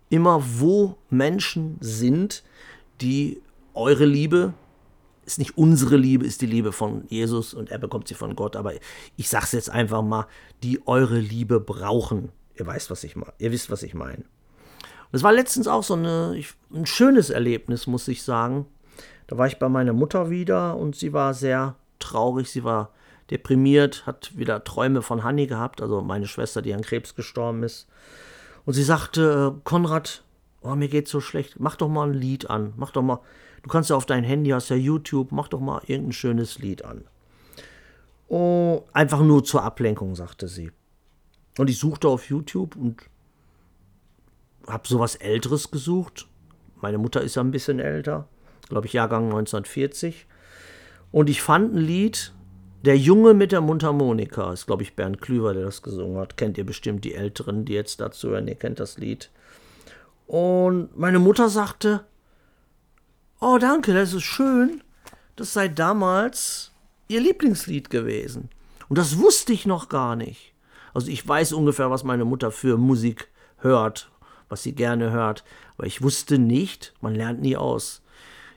immer, 0.10 0.43
wo 0.60 0.98
Menschen 1.10 1.78
sind, 1.80 2.43
die 3.02 3.41
eure 3.74 4.06
Liebe, 4.06 4.54
ist 5.26 5.39
nicht 5.39 5.58
unsere 5.58 5.98
Liebe, 5.98 6.26
ist 6.26 6.41
die 6.41 6.48
Liebe 6.48 6.72
von 6.72 7.04
Jesus 7.10 7.54
und 7.54 7.70
er 7.70 7.78
bekommt 7.78 8.08
sie 8.08 8.13
von 8.13 8.36
Gott, 8.36 8.56
aber 8.56 8.74
ich 9.17 9.30
sag's 9.30 9.52
jetzt 9.52 9.70
einfach 9.70 10.02
mal, 10.02 10.26
die 10.63 10.88
eure 10.88 11.20
Liebe 11.20 11.60
brauchen. 11.60 12.32
Ihr 12.56 12.65
weißt, 12.65 12.89
was 12.89 13.04
ich 13.04 13.15
meine. 13.15 13.34
Ihr 13.38 13.52
wisst, 13.52 13.70
was 13.70 13.84
ich 13.84 13.93
meine. 13.93 14.24
Und 14.24 15.13
es 15.13 15.24
war 15.24 15.34
letztens 15.34 15.67
auch 15.67 15.84
so 15.84 15.93
eine, 15.93 16.36
ich, 16.38 16.54
ein 16.74 16.86
schönes 16.86 17.30
Erlebnis, 17.30 17.88
muss 17.88 18.08
ich 18.08 18.24
sagen. 18.24 18.65
Da 19.28 19.38
war 19.38 19.48
ich 19.48 19.60
bei 19.60 19.67
meiner 19.67 19.93
Mutter 19.93 20.30
wieder 20.30 20.78
und 20.78 20.96
sie 20.96 21.12
war 21.12 21.34
sehr 21.34 21.76
traurig, 22.00 22.50
sie 22.50 22.63
war 22.63 22.91
deprimiert, 23.30 24.06
hat 24.06 24.38
wieder 24.38 24.63
Träume 24.63 25.02
von 25.02 25.24
Hanni 25.24 25.48
gehabt, 25.48 25.82
also 25.82 26.02
meine 26.02 26.28
Schwester, 26.28 26.62
die 26.62 26.74
an 26.74 26.82
Krebs 26.82 27.15
gestorben 27.15 27.63
ist. 27.63 27.88
Und 28.67 28.73
sie 28.73 28.84
sagte, 28.84 29.53
äh, 29.56 29.62
Konrad, 29.63 30.25
oh, 30.60 30.75
mir 30.75 30.89
geht's 30.89 31.10
so 31.10 31.21
schlecht, 31.21 31.58
mach 31.58 31.77
doch 31.77 31.88
mal 31.88 32.10
ein 32.10 32.13
Lied 32.13 32.49
an. 32.49 32.73
Mach 32.75 32.91
doch 32.91 33.01
mal, 33.01 33.21
du 33.63 33.69
kannst 33.69 33.89
ja 33.89 33.95
auf 33.95 34.06
dein 34.06 34.25
Handy, 34.25 34.49
hast 34.49 34.67
ja 34.67 34.75
YouTube, 34.75 35.32
mach 35.32 35.47
doch 35.47 35.62
mal 35.62 35.82
irgendein 35.88 36.12
schönes 36.12 36.60
Lied 36.60 36.84
an. 36.84 37.06
Oh, 38.27 38.84
einfach 38.91 39.21
nur 39.21 39.45
zur 39.45 39.63
Ablenkung, 39.63 40.15
sagte 40.15 40.49
sie. 40.49 40.73
Und 41.58 41.69
ich 41.69 41.80
suchte 41.80 42.10
auf 42.10 42.30
YouTube 42.30 42.75
und 42.75 43.01
habe 44.67 44.86
sowas 44.86 45.15
Älteres 45.15 45.71
gesucht. 45.71 46.27
Meine 46.82 46.97
Mutter 46.97 47.21
ist 47.21 47.36
ja 47.36 47.43
ein 47.43 47.51
bisschen 47.51 47.80
älter, 47.80 48.27
glaube 48.67 48.88
ich, 48.88 48.91
Jahrgang 48.91 49.27
1940. 49.27 50.27
Und 51.13 51.30
ich 51.30 51.41
fand 51.41 51.73
ein 51.73 51.77
Lied, 51.77 52.34
der 52.88 52.97
Junge 52.97 53.34
mit 53.34 53.52
der 53.52 53.60
Mundharmonika, 53.60 54.54
ist 54.54 54.65
glaube 54.65 54.82
ich 54.82 54.95
Bernd 54.95 55.21
Klüver, 55.21 55.54
der 55.54 55.65
das 55.65 55.82
gesungen 55.82 56.17
hat. 56.17 56.38
Kennt 56.38 56.58
ihr 56.58 56.65
bestimmt 56.65 57.04
die 57.04 57.15
Älteren, 57.15 57.65
die 57.65 57.73
jetzt 57.73 58.00
dazu 58.00 58.30
hören, 58.30 58.47
ihr 58.47 58.56
kennt 58.56 58.80
das 58.80 58.97
Lied. 58.97 59.30
Und 60.26 60.97
meine 60.97 61.19
Mutter 61.19 61.50
sagte, 61.50 62.06
oh 63.41 63.58
danke, 63.60 63.93
das 63.93 64.13
ist 64.13 64.23
schön, 64.23 64.82
das 65.36 65.52
sei 65.52 65.67
damals 65.67 66.71
ihr 67.10 67.19
Lieblingslied 67.19 67.89
gewesen. 67.89 68.50
Und 68.88 68.97
das 68.97 69.17
wusste 69.17 69.52
ich 69.52 69.65
noch 69.65 69.89
gar 69.89 70.15
nicht. 70.15 70.54
Also 70.93 71.12
ich 71.12 71.28
weiß 71.28 71.52
ungefähr, 71.52 71.91
was 71.91 72.06
meine 72.06 72.23
Mutter 72.23 72.52
für 72.52 72.78
Musik 72.78 73.28
hört, 73.58 74.10
was 74.47 74.63
sie 74.63 74.73
gerne 74.73 75.12
hört, 75.12 75.43
aber 75.78 75.88
ich 75.88 76.02
wusste 76.02 76.39
nicht, 76.39 76.93
man 77.02 77.15
lernt 77.15 77.41
nie 77.41 77.58
aus. 77.58 78.02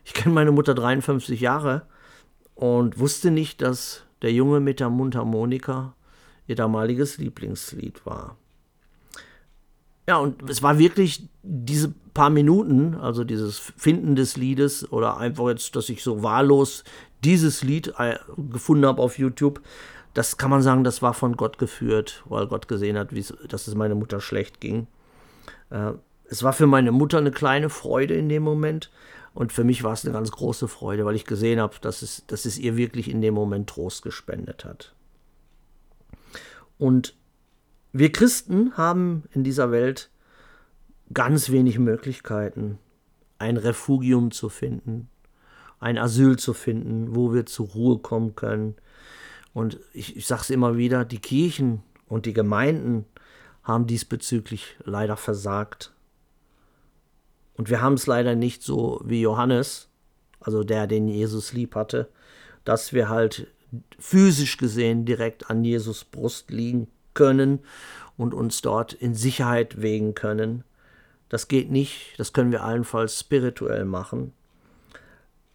Ich 0.04 0.14
kenne 0.14 0.36
meine 0.36 0.52
Mutter 0.52 0.74
53 0.74 1.40
Jahre 1.40 1.82
und 2.54 3.00
wusste 3.00 3.32
nicht, 3.32 3.60
dass 3.60 4.04
der 4.22 4.32
Junge 4.32 4.60
mit 4.60 4.80
der 4.80 4.90
Mundharmonika 4.90 5.94
ihr 6.46 6.56
damaliges 6.56 7.18
Lieblingslied 7.18 8.04
war. 8.04 8.36
Ja, 10.08 10.16
und 10.16 10.48
es 10.50 10.62
war 10.62 10.78
wirklich 10.78 11.28
diese 11.42 11.94
paar 12.14 12.30
Minuten, 12.30 12.96
also 12.96 13.22
dieses 13.22 13.58
Finden 13.58 14.16
des 14.16 14.36
Liedes 14.36 14.90
oder 14.90 15.18
einfach 15.18 15.48
jetzt, 15.48 15.76
dass 15.76 15.88
ich 15.88 16.02
so 16.02 16.22
wahllos 16.22 16.82
dieses 17.22 17.62
Lied 17.62 17.94
äh, 17.98 18.16
gefunden 18.50 18.86
habe 18.86 19.00
auf 19.00 19.18
YouTube, 19.18 19.60
das 20.14 20.36
kann 20.36 20.50
man 20.50 20.62
sagen, 20.62 20.82
das 20.82 21.02
war 21.02 21.14
von 21.14 21.36
Gott 21.36 21.58
geführt, 21.58 22.24
weil 22.28 22.48
Gott 22.48 22.66
gesehen 22.66 22.98
hat, 22.98 23.10
dass 23.48 23.68
es 23.68 23.74
meiner 23.76 23.94
Mutter 23.94 24.20
schlecht 24.20 24.60
ging. 24.60 24.88
Es 26.30 26.44
war 26.44 26.52
für 26.52 26.68
meine 26.68 26.92
Mutter 26.92 27.18
eine 27.18 27.32
kleine 27.32 27.68
Freude 27.70 28.14
in 28.14 28.28
dem 28.28 28.44
Moment, 28.44 28.90
und 29.32 29.52
für 29.52 29.64
mich 29.64 29.84
war 29.84 29.92
es 29.92 30.04
eine 30.04 30.12
ganz 30.12 30.30
große 30.30 30.68
Freude, 30.68 31.04
weil 31.04 31.14
ich 31.14 31.24
gesehen 31.24 31.60
habe, 31.60 31.76
dass 31.80 32.02
es, 32.02 32.24
dass 32.26 32.44
es 32.44 32.58
ihr 32.58 32.76
wirklich 32.76 33.08
in 33.08 33.20
dem 33.20 33.34
Moment 33.34 33.68
Trost 33.68 34.02
gespendet 34.02 34.64
hat. 34.64 34.94
Und 36.78 37.14
wir 37.92 38.10
Christen 38.12 38.76
haben 38.76 39.24
in 39.32 39.44
dieser 39.44 39.70
Welt 39.70 40.10
ganz 41.12 41.50
wenig 41.50 41.78
Möglichkeiten, 41.78 42.78
ein 43.38 43.56
Refugium 43.56 44.30
zu 44.30 44.48
finden, 44.48 45.08
ein 45.78 45.98
Asyl 45.98 46.38
zu 46.38 46.52
finden, 46.52 47.14
wo 47.14 47.32
wir 47.32 47.46
zur 47.46 47.68
Ruhe 47.68 47.98
kommen 47.98 48.34
können. 48.34 48.74
Und 49.52 49.78
ich, 49.92 50.16
ich 50.16 50.26
sage 50.26 50.42
es 50.42 50.50
immer 50.50 50.76
wieder, 50.76 51.04
die 51.04 51.18
Kirchen 51.18 51.82
und 52.06 52.26
die 52.26 52.32
Gemeinden 52.32 53.04
haben 53.62 53.86
diesbezüglich 53.86 54.76
leider 54.84 55.16
versagt. 55.16 55.92
Und 57.54 57.70
wir 57.70 57.80
haben 57.80 57.94
es 57.94 58.06
leider 58.06 58.34
nicht 58.34 58.62
so 58.62 59.00
wie 59.04 59.20
Johannes, 59.20 59.88
also 60.40 60.64
der, 60.64 60.86
den 60.86 61.08
Jesus 61.08 61.52
lieb 61.52 61.74
hatte, 61.74 62.08
dass 62.64 62.92
wir 62.92 63.08
halt 63.08 63.46
physisch 63.98 64.56
gesehen 64.56 65.04
direkt 65.04 65.50
an 65.50 65.64
Jesus 65.64 66.04
Brust 66.04 66.50
liegen 66.50 66.88
können 67.14 67.60
und 68.16 68.34
uns 68.34 68.62
dort 68.62 68.92
in 68.92 69.14
Sicherheit 69.14 69.82
wägen 69.82 70.14
können. 70.14 70.64
Das 71.28 71.48
geht 71.48 71.70
nicht, 71.70 72.18
das 72.18 72.32
können 72.32 72.52
wir 72.52 72.64
allenfalls 72.64 73.18
spirituell 73.18 73.84
machen. 73.84 74.32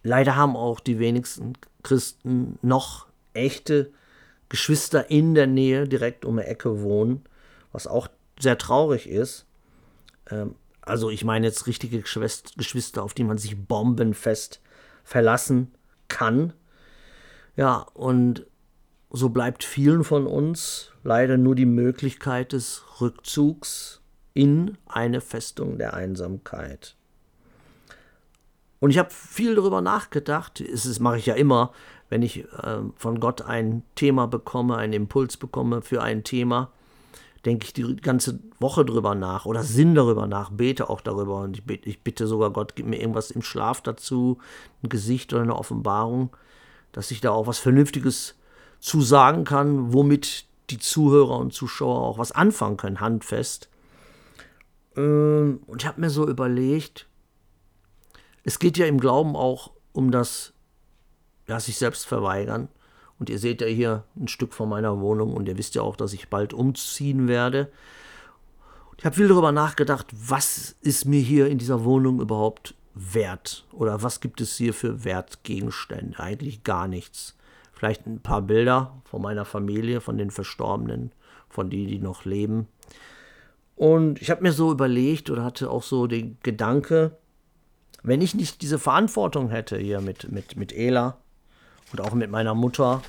Leider 0.02 0.36
haben 0.36 0.56
auch 0.56 0.80
die 0.80 0.98
wenigsten 0.98 1.54
Christen 1.82 2.58
noch 2.62 3.06
echte 3.34 3.90
Geschwister 4.48 5.10
in 5.10 5.34
der 5.34 5.46
Nähe, 5.46 5.88
direkt 5.88 6.24
um 6.24 6.36
die 6.36 6.44
Ecke 6.44 6.80
wohnen, 6.82 7.24
was 7.72 7.86
auch 7.86 8.08
sehr 8.38 8.56
traurig 8.56 9.08
ist. 9.08 9.46
Also 10.86 11.10
ich 11.10 11.24
meine 11.24 11.48
jetzt 11.48 11.66
richtige 11.66 12.00
Geschwister, 12.00 13.02
auf 13.02 13.12
die 13.12 13.24
man 13.24 13.38
sich 13.38 13.66
bombenfest 13.66 14.62
verlassen 15.04 15.74
kann. 16.08 16.52
Ja, 17.56 17.86
und 17.92 18.46
so 19.10 19.28
bleibt 19.28 19.64
vielen 19.64 20.04
von 20.04 20.26
uns 20.26 20.92
leider 21.02 21.36
nur 21.36 21.56
die 21.56 21.66
Möglichkeit 21.66 22.52
des 22.52 22.84
Rückzugs 23.00 24.00
in 24.32 24.78
eine 24.86 25.20
Festung 25.20 25.76
der 25.76 25.94
Einsamkeit. 25.94 26.96
Und 28.78 28.90
ich 28.90 28.98
habe 28.98 29.10
viel 29.10 29.56
darüber 29.56 29.80
nachgedacht, 29.80 30.62
das 30.70 31.00
mache 31.00 31.18
ich 31.18 31.26
ja 31.26 31.34
immer, 31.34 31.72
wenn 32.10 32.22
ich 32.22 32.44
äh, 32.44 32.80
von 32.94 33.18
Gott 33.18 33.42
ein 33.42 33.82
Thema 33.96 34.28
bekomme, 34.28 34.76
einen 34.76 34.92
Impuls 34.92 35.36
bekomme 35.36 35.82
für 35.82 36.02
ein 36.02 36.22
Thema, 36.22 36.70
denke 37.46 37.66
ich 37.66 37.72
die 37.72 37.96
ganze 37.96 38.40
Woche 38.58 38.84
drüber 38.84 39.14
nach 39.14 39.46
oder 39.46 39.62
sinn 39.62 39.94
darüber 39.94 40.26
nach, 40.26 40.50
bete 40.50 40.90
auch 40.90 41.00
darüber 41.00 41.40
und 41.40 41.56
ich, 41.56 41.64
bete, 41.64 41.88
ich 41.88 42.02
bitte 42.02 42.26
sogar 42.26 42.50
Gott, 42.50 42.74
gib 42.74 42.86
mir 42.86 43.00
irgendwas 43.00 43.30
im 43.30 43.42
Schlaf 43.42 43.80
dazu, 43.80 44.38
ein 44.82 44.88
Gesicht 44.88 45.32
oder 45.32 45.42
eine 45.42 45.56
Offenbarung, 45.56 46.36
dass 46.92 47.12
ich 47.12 47.20
da 47.20 47.30
auch 47.30 47.46
was 47.46 47.58
Vernünftiges 47.58 48.34
zu 48.80 49.00
sagen 49.00 49.44
kann, 49.44 49.92
womit 49.92 50.46
die 50.70 50.78
Zuhörer 50.78 51.38
und 51.38 51.54
Zuschauer 51.54 52.00
auch 52.02 52.18
was 52.18 52.32
anfangen 52.32 52.76
können, 52.76 53.00
handfest. 53.00 53.70
Ähm, 54.96 55.60
und 55.66 55.82
ich 55.82 55.86
habe 55.86 56.00
mir 56.00 56.10
so 56.10 56.28
überlegt, 56.28 57.06
es 58.42 58.58
geht 58.58 58.76
ja 58.76 58.86
im 58.86 58.98
Glauben 58.98 59.36
auch 59.36 59.70
um 59.92 60.10
das 60.10 60.52
ja, 61.46 61.60
sich 61.60 61.78
selbst 61.78 62.06
verweigern. 62.06 62.68
Und 63.18 63.30
ihr 63.30 63.38
seht 63.38 63.60
ja 63.60 63.66
hier 63.66 64.04
ein 64.16 64.28
Stück 64.28 64.52
von 64.52 64.68
meiner 64.68 65.00
Wohnung 65.00 65.32
und 65.34 65.48
ihr 65.48 65.56
wisst 65.56 65.74
ja 65.74 65.82
auch, 65.82 65.96
dass 65.96 66.12
ich 66.12 66.28
bald 66.28 66.52
umziehen 66.52 67.28
werde. 67.28 67.70
Ich 68.98 69.04
habe 69.04 69.16
viel 69.16 69.28
darüber 69.28 69.52
nachgedacht, 69.52 70.06
was 70.12 70.76
ist 70.80 71.04
mir 71.04 71.20
hier 71.20 71.48
in 71.48 71.58
dieser 71.58 71.84
Wohnung 71.84 72.20
überhaupt 72.20 72.74
wert? 72.94 73.66
Oder 73.72 74.02
was 74.02 74.20
gibt 74.20 74.40
es 74.40 74.56
hier 74.56 74.74
für 74.74 75.04
Wertgegenstände? 75.04 76.18
Eigentlich 76.18 76.64
gar 76.64 76.88
nichts. 76.88 77.36
Vielleicht 77.72 78.06
ein 78.06 78.20
paar 78.20 78.42
Bilder 78.42 79.02
von 79.04 79.20
meiner 79.20 79.44
Familie, 79.44 80.00
von 80.00 80.16
den 80.16 80.30
Verstorbenen, 80.30 81.12
von 81.48 81.68
denen, 81.68 81.88
die 81.88 81.98
noch 81.98 82.24
leben. 82.24 82.68
Und 83.76 84.22
ich 84.22 84.30
habe 84.30 84.42
mir 84.42 84.52
so 84.52 84.72
überlegt 84.72 85.28
oder 85.28 85.44
hatte 85.44 85.70
auch 85.70 85.82
so 85.82 86.06
den 86.06 86.38
Gedanke, 86.42 87.18
wenn 88.02 88.22
ich 88.22 88.34
nicht 88.34 88.62
diese 88.62 88.78
Verantwortung 88.78 89.50
hätte 89.50 89.76
hier 89.76 90.00
mit, 90.00 90.32
mit, 90.32 90.56
mit 90.56 90.72
Ela, 90.72 91.18
und 91.92 92.00
auch 92.00 92.14
mit 92.14 92.30
meiner 92.30 92.54
Mutter. 92.54 93.02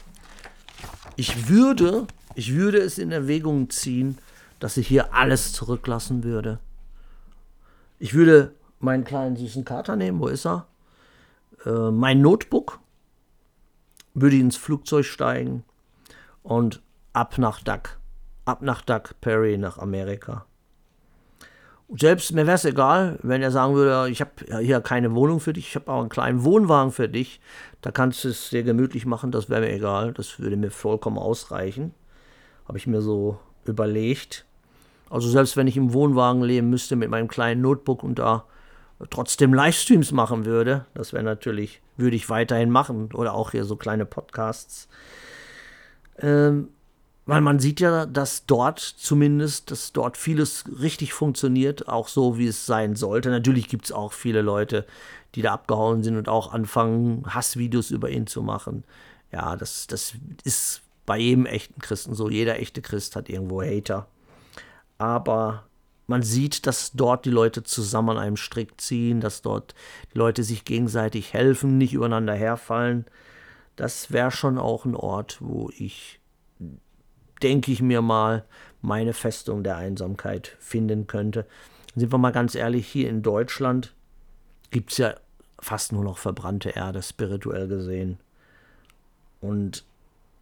Ich 1.15 1.49
würde, 1.49 2.07
ich 2.35 2.53
würde 2.55 2.79
es 2.79 2.97
in 2.97 3.11
Erwägung 3.11 3.69
ziehen, 3.69 4.17
dass 4.59 4.77
ich 4.77 4.87
hier 4.87 5.13
alles 5.13 5.53
zurücklassen 5.53 6.23
würde. 6.23 6.59
Ich 7.99 8.13
würde 8.13 8.53
meinen 8.79 9.03
kleinen 9.03 9.35
süßen 9.35 9.65
Kater 9.65 9.95
nehmen, 9.95 10.19
wo 10.19 10.27
ist 10.27 10.45
er? 10.45 10.67
Äh, 11.65 11.91
mein 11.91 12.21
Notebook, 12.21 12.79
würde 14.13 14.37
ins 14.37 14.57
Flugzeug 14.57 15.05
steigen 15.05 15.63
und 16.43 16.81
ab 17.13 17.37
nach 17.37 17.61
Duck, 17.61 17.99
ab 18.45 18.61
nach 18.61 18.81
Duck 18.81 19.15
Perry 19.21 19.57
nach 19.57 19.77
Amerika. 19.77 20.45
Selbst 21.89 22.33
mir 22.33 22.45
wäre 22.45 22.55
es 22.55 22.65
egal, 22.65 23.17
wenn 23.23 23.41
er 23.41 23.51
sagen 23.51 23.73
würde, 23.73 24.09
ich 24.11 24.19
habe 24.19 24.31
hier 24.61 24.81
keine 24.81 25.15
Wohnung 25.15 25.39
für 25.39 25.53
dich, 25.53 25.69
ich 25.69 25.75
habe 25.75 25.89
auch 25.89 26.01
einen 26.01 26.09
kleinen 26.09 26.43
Wohnwagen 26.43 26.91
für 26.91 27.07
dich, 27.07 27.39
da 27.81 27.91
kannst 27.91 28.25
du 28.25 28.29
es 28.29 28.49
dir 28.49 28.63
gemütlich 28.63 29.05
machen, 29.05 29.31
das 29.31 29.49
wäre 29.49 29.61
mir 29.61 29.71
egal, 29.71 30.11
das 30.11 30.39
würde 30.39 30.57
mir 30.57 30.69
vollkommen 30.69 31.17
ausreichen. 31.17 31.93
Habe 32.67 32.77
ich 32.77 32.87
mir 32.87 33.01
so 33.01 33.39
überlegt. 33.63 34.45
Also 35.09 35.29
selbst 35.29 35.55
wenn 35.55 35.67
ich 35.67 35.77
im 35.77 35.93
Wohnwagen 35.93 36.43
leben 36.43 36.69
müsste 36.69 36.97
mit 36.97 37.09
meinem 37.09 37.29
kleinen 37.29 37.61
Notebook 37.61 38.03
und 38.03 38.19
da 38.19 38.43
trotzdem 39.09 39.53
Livestreams 39.53 40.11
machen 40.11 40.45
würde, 40.45 40.85
das 40.93 41.13
wäre 41.13 41.23
natürlich, 41.23 41.81
würde 41.95 42.17
ich 42.17 42.29
weiterhin 42.29 42.69
machen 42.69 43.13
oder 43.13 43.33
auch 43.33 43.51
hier 43.51 43.63
so 43.63 43.77
kleine 43.77 44.05
Podcasts. 44.05 44.89
Ähm, 46.19 46.69
weil 47.27 47.41
man 47.41 47.59
sieht 47.59 47.81
ja, 47.81 48.05
dass 48.05 48.45
dort 48.45 48.79
zumindest, 48.79 49.69
dass 49.69 49.91
dort 49.91 50.15
vieles 50.15 50.63
richtig 50.79 51.13
funktioniert, 51.13 51.89
auch 51.89 52.07
so, 52.07 52.37
wie 52.37 52.47
es 52.47 52.65
sein 52.65 52.95
sollte. 52.95 53.29
Natürlich 53.29 53.67
gibt 53.67 53.85
es 53.85 53.91
auch 53.91 54.13
viele 54.13 54.41
Leute, 54.41 54.87
die 55.35 55.41
da 55.41 55.53
abgehauen 55.53 56.03
sind 56.03 56.15
und 56.17 56.29
auch 56.29 56.53
anfangen, 56.53 57.23
Hassvideos 57.27 57.91
über 57.91 58.09
ihn 58.09 58.27
zu 58.27 58.41
machen. 58.41 58.85
Ja, 59.31 59.57
das, 59.57 59.87
das 59.87 60.13
ist 60.45 60.81
bei 61.05 61.17
jedem 61.17 61.45
echten 61.45 61.81
Christen 61.81 62.15
so. 62.15 62.29
Jeder 62.29 62.59
echte 62.59 62.81
Christ 62.81 63.17
hat 63.17 63.27
irgendwo 63.27 63.61
Hater. 63.61 64.07
Aber 64.97 65.65
man 66.07 66.23
sieht, 66.23 66.65
dass 66.65 66.93
dort 66.93 67.25
die 67.25 67.29
Leute 67.29 67.63
zusammen 67.63 68.11
an 68.11 68.17
einem 68.17 68.37
Strick 68.37 68.79
ziehen, 68.79 69.19
dass 69.19 69.41
dort 69.41 69.75
die 70.13 70.17
Leute 70.17 70.43
sich 70.43 70.63
gegenseitig 70.63 71.33
helfen, 71.33 71.77
nicht 71.77 71.93
übereinander 71.93 72.33
herfallen. 72.33 73.05
Das 73.75 74.13
wäre 74.13 74.31
schon 74.31 74.57
auch 74.57 74.85
ein 74.85 74.95
Ort, 74.95 75.39
wo 75.41 75.69
ich 75.77 76.21
denke 77.41 77.71
ich 77.71 77.81
mir 77.81 78.01
mal, 78.01 78.45
meine 78.81 79.13
Festung 79.13 79.63
der 79.63 79.77
Einsamkeit 79.77 80.55
finden 80.59 81.07
könnte. 81.07 81.45
Sind 81.95 82.11
wir 82.11 82.17
mal 82.17 82.31
ganz 82.31 82.55
ehrlich, 82.55 82.87
hier 82.87 83.09
in 83.09 83.23
Deutschland 83.23 83.93
gibt 84.71 84.91
es 84.91 84.97
ja 84.97 85.15
fast 85.59 85.91
nur 85.91 86.03
noch 86.03 86.17
verbrannte 86.17 86.69
Erde, 86.69 87.01
spirituell 87.01 87.67
gesehen. 87.67 88.19
Und 89.41 89.85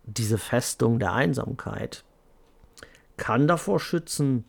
diese 0.04 0.38
Festung 0.38 1.00
der 1.00 1.14
Einsamkeit 1.14 2.04
kann 3.18 3.48
davor 3.48 3.80
schützen, 3.80 4.46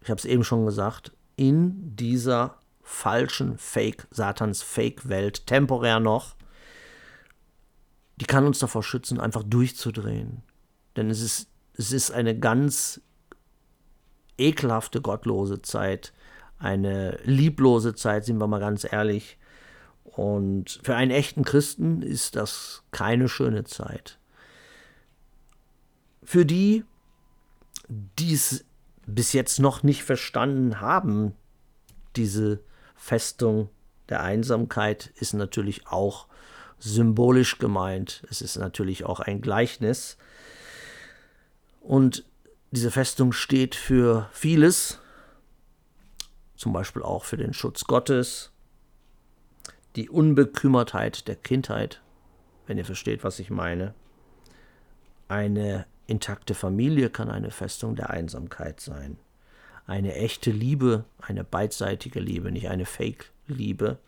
ich 0.00 0.10
habe 0.10 0.18
es 0.18 0.24
eben 0.24 0.44
schon 0.44 0.66
gesagt, 0.66 1.12
in 1.36 1.96
dieser 1.96 2.58
falschen 2.82 3.58
Fake, 3.58 4.06
Satans 4.10 4.62
Fake-Welt, 4.62 5.46
temporär 5.46 6.00
noch, 6.00 6.36
die 8.16 8.26
kann 8.26 8.46
uns 8.46 8.58
davor 8.58 8.82
schützen, 8.82 9.18
einfach 9.18 9.42
durchzudrehen, 9.42 10.42
denn 10.96 11.10
es 11.10 11.20
ist, 11.20 11.48
es 11.76 11.92
ist 11.92 12.10
eine 12.10 12.38
ganz 12.38 13.00
ekelhafte, 14.38 15.00
gottlose 15.00 15.62
Zeit, 15.62 16.12
eine 16.58 17.18
lieblose 17.24 17.94
Zeit, 17.94 18.24
sind 18.24 18.38
wir 18.38 18.46
mal 18.46 18.60
ganz 18.60 18.84
ehrlich. 18.90 19.38
Und 20.04 20.80
für 20.82 20.94
einen 20.94 21.10
echten 21.10 21.44
Christen 21.44 22.02
ist 22.02 22.36
das 22.36 22.82
keine 22.90 23.28
schöne 23.28 23.64
Zeit. 23.64 24.18
Für 26.22 26.46
die, 26.46 26.84
die 27.88 28.32
es 28.32 28.64
bis 29.06 29.32
jetzt 29.32 29.58
noch 29.58 29.82
nicht 29.82 30.04
verstanden 30.04 30.80
haben, 30.80 31.34
diese 32.16 32.60
Festung 32.94 33.68
der 34.08 34.22
Einsamkeit 34.22 35.12
ist 35.16 35.34
natürlich 35.34 35.86
auch 35.88 36.26
symbolisch 36.78 37.58
gemeint. 37.58 38.22
Es 38.30 38.40
ist 38.40 38.56
natürlich 38.56 39.04
auch 39.04 39.20
ein 39.20 39.40
Gleichnis. 39.40 40.16
Und 41.84 42.24
diese 42.70 42.90
Festung 42.90 43.32
steht 43.32 43.74
für 43.74 44.28
vieles, 44.32 45.00
zum 46.56 46.72
Beispiel 46.72 47.02
auch 47.02 47.24
für 47.24 47.36
den 47.36 47.52
Schutz 47.52 47.84
Gottes, 47.84 48.52
die 49.94 50.08
Unbekümmertheit 50.08 51.28
der 51.28 51.36
Kindheit, 51.36 52.00
wenn 52.66 52.78
ihr 52.78 52.86
versteht, 52.86 53.22
was 53.22 53.38
ich 53.38 53.50
meine. 53.50 53.94
Eine 55.28 55.84
intakte 56.06 56.54
Familie 56.54 57.10
kann 57.10 57.30
eine 57.30 57.50
Festung 57.50 57.96
der 57.96 58.08
Einsamkeit 58.08 58.80
sein. 58.80 59.18
Eine 59.86 60.14
echte 60.14 60.50
Liebe, 60.50 61.04
eine 61.20 61.44
beidseitige 61.44 62.18
Liebe, 62.18 62.50
nicht 62.50 62.70
eine 62.70 62.86
Fake-Liebe, 62.86 63.98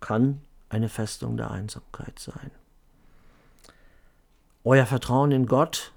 kann 0.00 0.42
eine 0.68 0.88
Festung 0.88 1.36
der 1.36 1.52
Einsamkeit 1.52 2.18
sein. 2.18 2.50
Euer 4.64 4.86
Vertrauen 4.86 5.30
in 5.30 5.46
Gott 5.46 5.93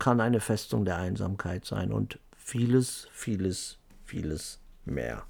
kann 0.00 0.20
eine 0.20 0.40
Festung 0.40 0.84
der 0.84 0.96
Einsamkeit 0.96 1.64
sein 1.64 1.92
und 1.92 2.18
vieles, 2.36 3.06
vieles, 3.12 3.78
vieles 4.04 4.58
mehr. 4.84 5.24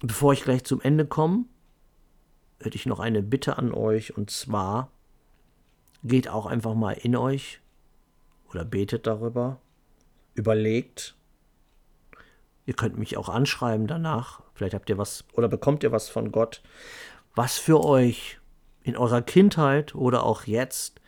Bevor 0.00 0.32
ich 0.32 0.44
gleich 0.44 0.64
zum 0.64 0.80
Ende 0.80 1.04
komme, 1.04 1.44
hätte 2.60 2.76
ich 2.76 2.86
noch 2.86 3.00
eine 3.00 3.22
Bitte 3.22 3.58
an 3.58 3.72
euch 3.72 4.16
und 4.16 4.30
zwar 4.30 4.90
geht 6.02 6.28
auch 6.28 6.46
einfach 6.46 6.74
mal 6.74 6.92
in 6.92 7.16
euch 7.16 7.60
oder 8.50 8.64
betet 8.64 9.06
darüber, 9.06 9.60
überlegt. 10.34 11.14
Ihr 12.66 12.74
könnt 12.74 12.96
mich 12.98 13.16
auch 13.16 13.28
anschreiben 13.28 13.86
danach. 13.86 14.42
Vielleicht 14.54 14.74
habt 14.74 14.88
ihr 14.88 14.98
was 14.98 15.24
oder 15.32 15.48
bekommt 15.48 15.82
ihr 15.82 15.92
was 15.92 16.08
von 16.08 16.32
Gott, 16.32 16.62
was 17.34 17.58
für 17.58 17.82
euch 17.84 18.38
in 18.82 18.96
eurer 18.96 19.22
Kindheit 19.22 19.94
oder 19.94 20.24
auch 20.24 20.44
jetzt 20.44 21.00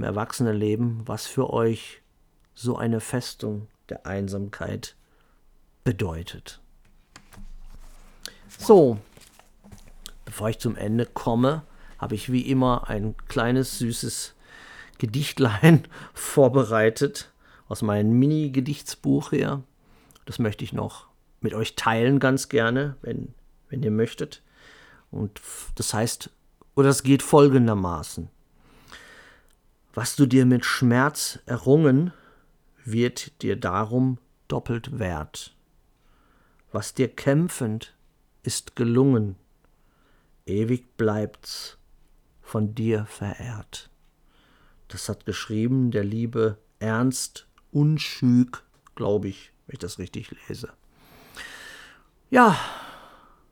im 0.00 0.04
Erwachsenenleben, 0.04 1.02
was 1.04 1.26
für 1.26 1.52
euch 1.52 2.00
so 2.54 2.78
eine 2.78 3.00
Festung 3.00 3.68
der 3.90 4.06
Einsamkeit 4.06 4.96
bedeutet. 5.84 6.62
So, 8.48 8.96
bevor 10.24 10.48
ich 10.48 10.58
zum 10.58 10.74
Ende 10.74 11.04
komme, 11.04 11.64
habe 11.98 12.14
ich 12.14 12.32
wie 12.32 12.48
immer 12.48 12.88
ein 12.88 13.14
kleines 13.28 13.78
süßes 13.78 14.34
Gedichtlein 14.96 15.86
vorbereitet 16.14 17.30
aus 17.68 17.82
meinem 17.82 18.18
Mini-Gedichtsbuch 18.18 19.32
her. 19.32 19.62
Das 20.24 20.38
möchte 20.38 20.64
ich 20.64 20.72
noch 20.72 21.08
mit 21.42 21.52
euch 21.52 21.76
teilen 21.76 22.20
ganz 22.20 22.48
gerne, 22.48 22.96
wenn, 23.02 23.34
wenn 23.68 23.82
ihr 23.82 23.90
möchtet. 23.90 24.42
Und 25.10 25.42
das 25.74 25.92
heißt, 25.92 26.30
oder 26.74 26.88
es 26.88 27.02
geht 27.02 27.22
folgendermaßen. 27.22 28.30
Was 29.92 30.14
du 30.14 30.26
dir 30.26 30.46
mit 30.46 30.64
Schmerz 30.64 31.40
errungen, 31.46 32.12
wird 32.84 33.42
dir 33.42 33.56
darum 33.56 34.18
doppelt 34.46 34.98
wert. 34.98 35.56
Was 36.70 36.94
dir 36.94 37.08
kämpfend 37.08 37.96
ist 38.42 38.76
gelungen, 38.76 39.36
ewig 40.46 40.96
bleibt's 40.96 41.78
von 42.40 42.74
dir 42.74 43.04
verehrt. 43.06 43.90
Das 44.88 45.08
hat 45.08 45.26
geschrieben 45.26 45.90
der 45.90 46.04
liebe 46.04 46.58
Ernst 46.78 47.48
Unschüg, 47.72 48.62
glaube 48.94 49.28
ich, 49.28 49.52
wenn 49.66 49.74
ich 49.74 49.78
das 49.80 49.98
richtig 49.98 50.30
lese. 50.48 50.70
Ja, 52.30 52.56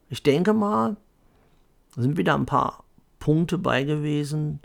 ich 0.09 0.23
denke 0.23 0.53
mal, 0.53 0.97
sind 1.97 2.17
wieder 2.17 2.35
ein 2.35 2.47
paar 2.47 2.85
Punkte 3.19 3.59
bei 3.59 3.83
gewesen, 3.83 4.61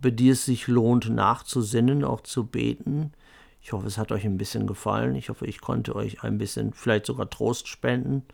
über 0.00 0.10
die 0.10 0.30
es 0.30 0.46
sich 0.46 0.66
lohnt 0.66 1.10
nachzusinnen, 1.10 2.04
auch 2.04 2.22
zu 2.22 2.46
beten. 2.46 3.12
Ich 3.60 3.72
hoffe, 3.72 3.86
es 3.86 3.98
hat 3.98 4.12
euch 4.12 4.24
ein 4.24 4.38
bisschen 4.38 4.66
gefallen. 4.66 5.14
Ich 5.14 5.28
hoffe, 5.28 5.46
ich 5.46 5.60
konnte 5.60 5.94
euch 5.94 6.22
ein 6.22 6.38
bisschen, 6.38 6.72
vielleicht 6.72 7.04
sogar 7.04 7.28
Trost 7.28 7.68
spenden. 7.68 8.24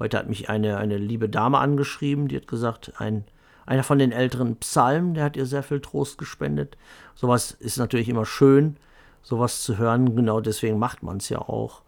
Heute 0.00 0.18
hat 0.18 0.28
mich 0.28 0.48
eine, 0.48 0.76
eine 0.76 0.98
liebe 0.98 1.28
Dame 1.28 1.58
angeschrieben, 1.58 2.26
die 2.26 2.36
hat 2.36 2.48
gesagt, 2.48 2.94
ein, 2.98 3.24
einer 3.64 3.84
von 3.84 4.00
den 4.00 4.10
älteren 4.10 4.56
Psalmen, 4.56 5.14
der 5.14 5.22
hat 5.22 5.36
ihr 5.36 5.46
sehr 5.46 5.62
viel 5.62 5.80
Trost 5.80 6.18
gespendet. 6.18 6.76
Sowas 7.14 7.52
ist 7.52 7.78
natürlich 7.78 8.08
immer 8.08 8.26
schön, 8.26 8.76
sowas 9.22 9.62
zu 9.62 9.78
hören. 9.78 10.16
Genau 10.16 10.40
deswegen 10.40 10.80
macht 10.80 11.04
man 11.04 11.18
es 11.18 11.28
ja 11.28 11.38
auch. 11.38 11.82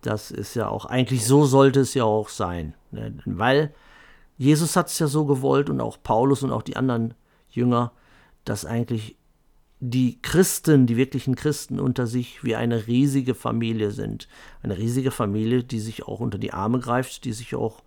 Das 0.00 0.30
ist 0.30 0.54
ja 0.54 0.68
auch, 0.68 0.86
eigentlich 0.86 1.26
so 1.26 1.44
sollte 1.44 1.80
es 1.80 1.92
ja 1.92 2.04
auch 2.04 2.30
sein. 2.30 2.72
Ne? 2.90 3.18
Weil 3.26 3.74
Jesus 4.38 4.74
hat 4.76 4.86
es 4.86 4.98
ja 4.98 5.08
so 5.08 5.26
gewollt 5.26 5.68
und 5.68 5.82
auch 5.82 5.98
Paulus 6.02 6.42
und 6.42 6.52
auch 6.52 6.62
die 6.62 6.76
anderen 6.76 7.12
Jünger, 7.50 7.92
dass 8.50 8.64
eigentlich 8.64 9.14
die 9.78 10.20
Christen, 10.22 10.88
die 10.88 10.96
wirklichen 10.96 11.36
Christen 11.36 11.78
unter 11.78 12.08
sich 12.08 12.42
wie 12.42 12.56
eine 12.56 12.88
riesige 12.88 13.36
Familie 13.36 13.92
sind. 13.92 14.26
Eine 14.60 14.76
riesige 14.76 15.12
Familie, 15.12 15.62
die 15.62 15.78
sich 15.78 16.02
auch 16.08 16.18
unter 16.18 16.36
die 16.36 16.52
Arme 16.52 16.80
greift, 16.80 17.24
die 17.24 17.32
sich 17.32 17.54
auch 17.54 17.84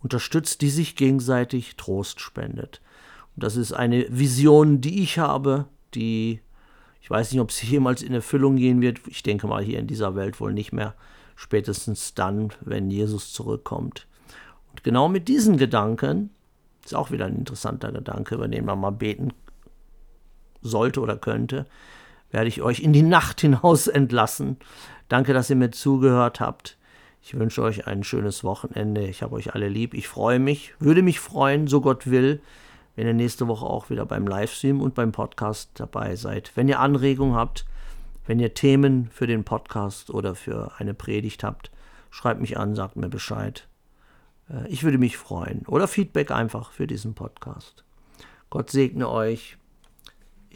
unterstützt, 0.00 0.60
die 0.60 0.70
sich 0.70 0.94
gegenseitig 0.94 1.74
Trost 1.74 2.20
spendet. 2.20 2.80
Und 3.34 3.42
das 3.42 3.56
ist 3.56 3.72
eine 3.72 4.06
Vision, 4.08 4.80
die 4.80 5.02
ich 5.02 5.18
habe, 5.18 5.66
die 5.92 6.40
ich 7.00 7.10
weiß 7.10 7.32
nicht, 7.32 7.40
ob 7.40 7.50
sie 7.50 7.66
jemals 7.66 8.02
in 8.02 8.14
Erfüllung 8.14 8.54
gehen 8.54 8.80
wird. 8.80 9.00
Ich 9.08 9.24
denke 9.24 9.48
mal 9.48 9.62
hier 9.62 9.80
in 9.80 9.88
dieser 9.88 10.14
Welt 10.14 10.38
wohl 10.38 10.52
nicht 10.52 10.72
mehr. 10.72 10.94
Spätestens 11.34 12.14
dann, 12.14 12.52
wenn 12.60 12.92
Jesus 12.92 13.32
zurückkommt. 13.32 14.06
Und 14.70 14.84
genau 14.84 15.08
mit 15.08 15.26
diesen 15.26 15.56
Gedanken, 15.56 16.30
ist 16.84 16.94
auch 16.94 17.10
wieder 17.10 17.26
ein 17.26 17.34
interessanter 17.34 17.90
Gedanke, 17.90 18.36
über 18.36 18.46
den 18.46 18.64
man 18.66 18.78
mal 18.78 18.90
beten 18.90 19.32
sollte 20.62 21.00
oder 21.00 21.16
könnte, 21.16 21.66
werde 22.30 22.48
ich 22.48 22.62
euch 22.62 22.80
in 22.80 22.92
die 22.92 23.02
Nacht 23.02 23.40
hinaus 23.40 23.86
entlassen. 23.86 24.56
Danke, 25.08 25.32
dass 25.32 25.50
ihr 25.50 25.56
mir 25.56 25.70
zugehört 25.70 26.40
habt. 26.40 26.76
Ich 27.22 27.36
wünsche 27.36 27.62
euch 27.62 27.86
ein 27.86 28.04
schönes 28.04 28.44
Wochenende. 28.44 29.06
Ich 29.06 29.22
habe 29.22 29.34
euch 29.34 29.54
alle 29.54 29.68
lieb. 29.68 29.94
Ich 29.94 30.08
freue 30.08 30.38
mich, 30.38 30.74
würde 30.78 31.02
mich 31.02 31.18
freuen, 31.18 31.66
so 31.66 31.80
Gott 31.80 32.08
will, 32.08 32.40
wenn 32.94 33.06
ihr 33.06 33.14
nächste 33.14 33.48
Woche 33.48 33.66
auch 33.66 33.90
wieder 33.90 34.06
beim 34.06 34.26
Livestream 34.26 34.80
und 34.80 34.94
beim 34.94 35.12
Podcast 35.12 35.70
dabei 35.74 36.16
seid. 36.16 36.52
Wenn 36.54 36.68
ihr 36.68 36.80
Anregungen 36.80 37.34
habt, 37.34 37.66
wenn 38.26 38.40
ihr 38.40 38.54
Themen 38.54 39.08
für 39.12 39.26
den 39.26 39.44
Podcast 39.44 40.10
oder 40.10 40.34
für 40.34 40.72
eine 40.78 40.94
Predigt 40.94 41.44
habt, 41.44 41.70
schreibt 42.10 42.40
mich 42.40 42.58
an, 42.58 42.74
sagt 42.74 42.96
mir 42.96 43.08
Bescheid. 43.08 43.68
Äh, 44.50 44.68
ich 44.68 44.84
würde 44.84 44.98
mich 44.98 45.16
freuen. 45.16 45.64
Oder 45.66 45.88
Feedback 45.88 46.30
einfach 46.30 46.70
für 46.70 46.86
diesen 46.86 47.14
Podcast. 47.14 47.84
Gott 48.50 48.70
segne 48.70 49.08
euch. 49.08 49.58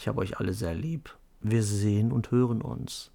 Ich 0.01 0.09
habe 0.09 0.23
euch 0.23 0.41
alle 0.41 0.55
sehr 0.55 0.75
lieb. 0.75 1.15
Wir 1.43 1.63
sehen 1.63 2.11
und 2.11 2.31
hören 2.31 2.63
uns. 2.63 3.11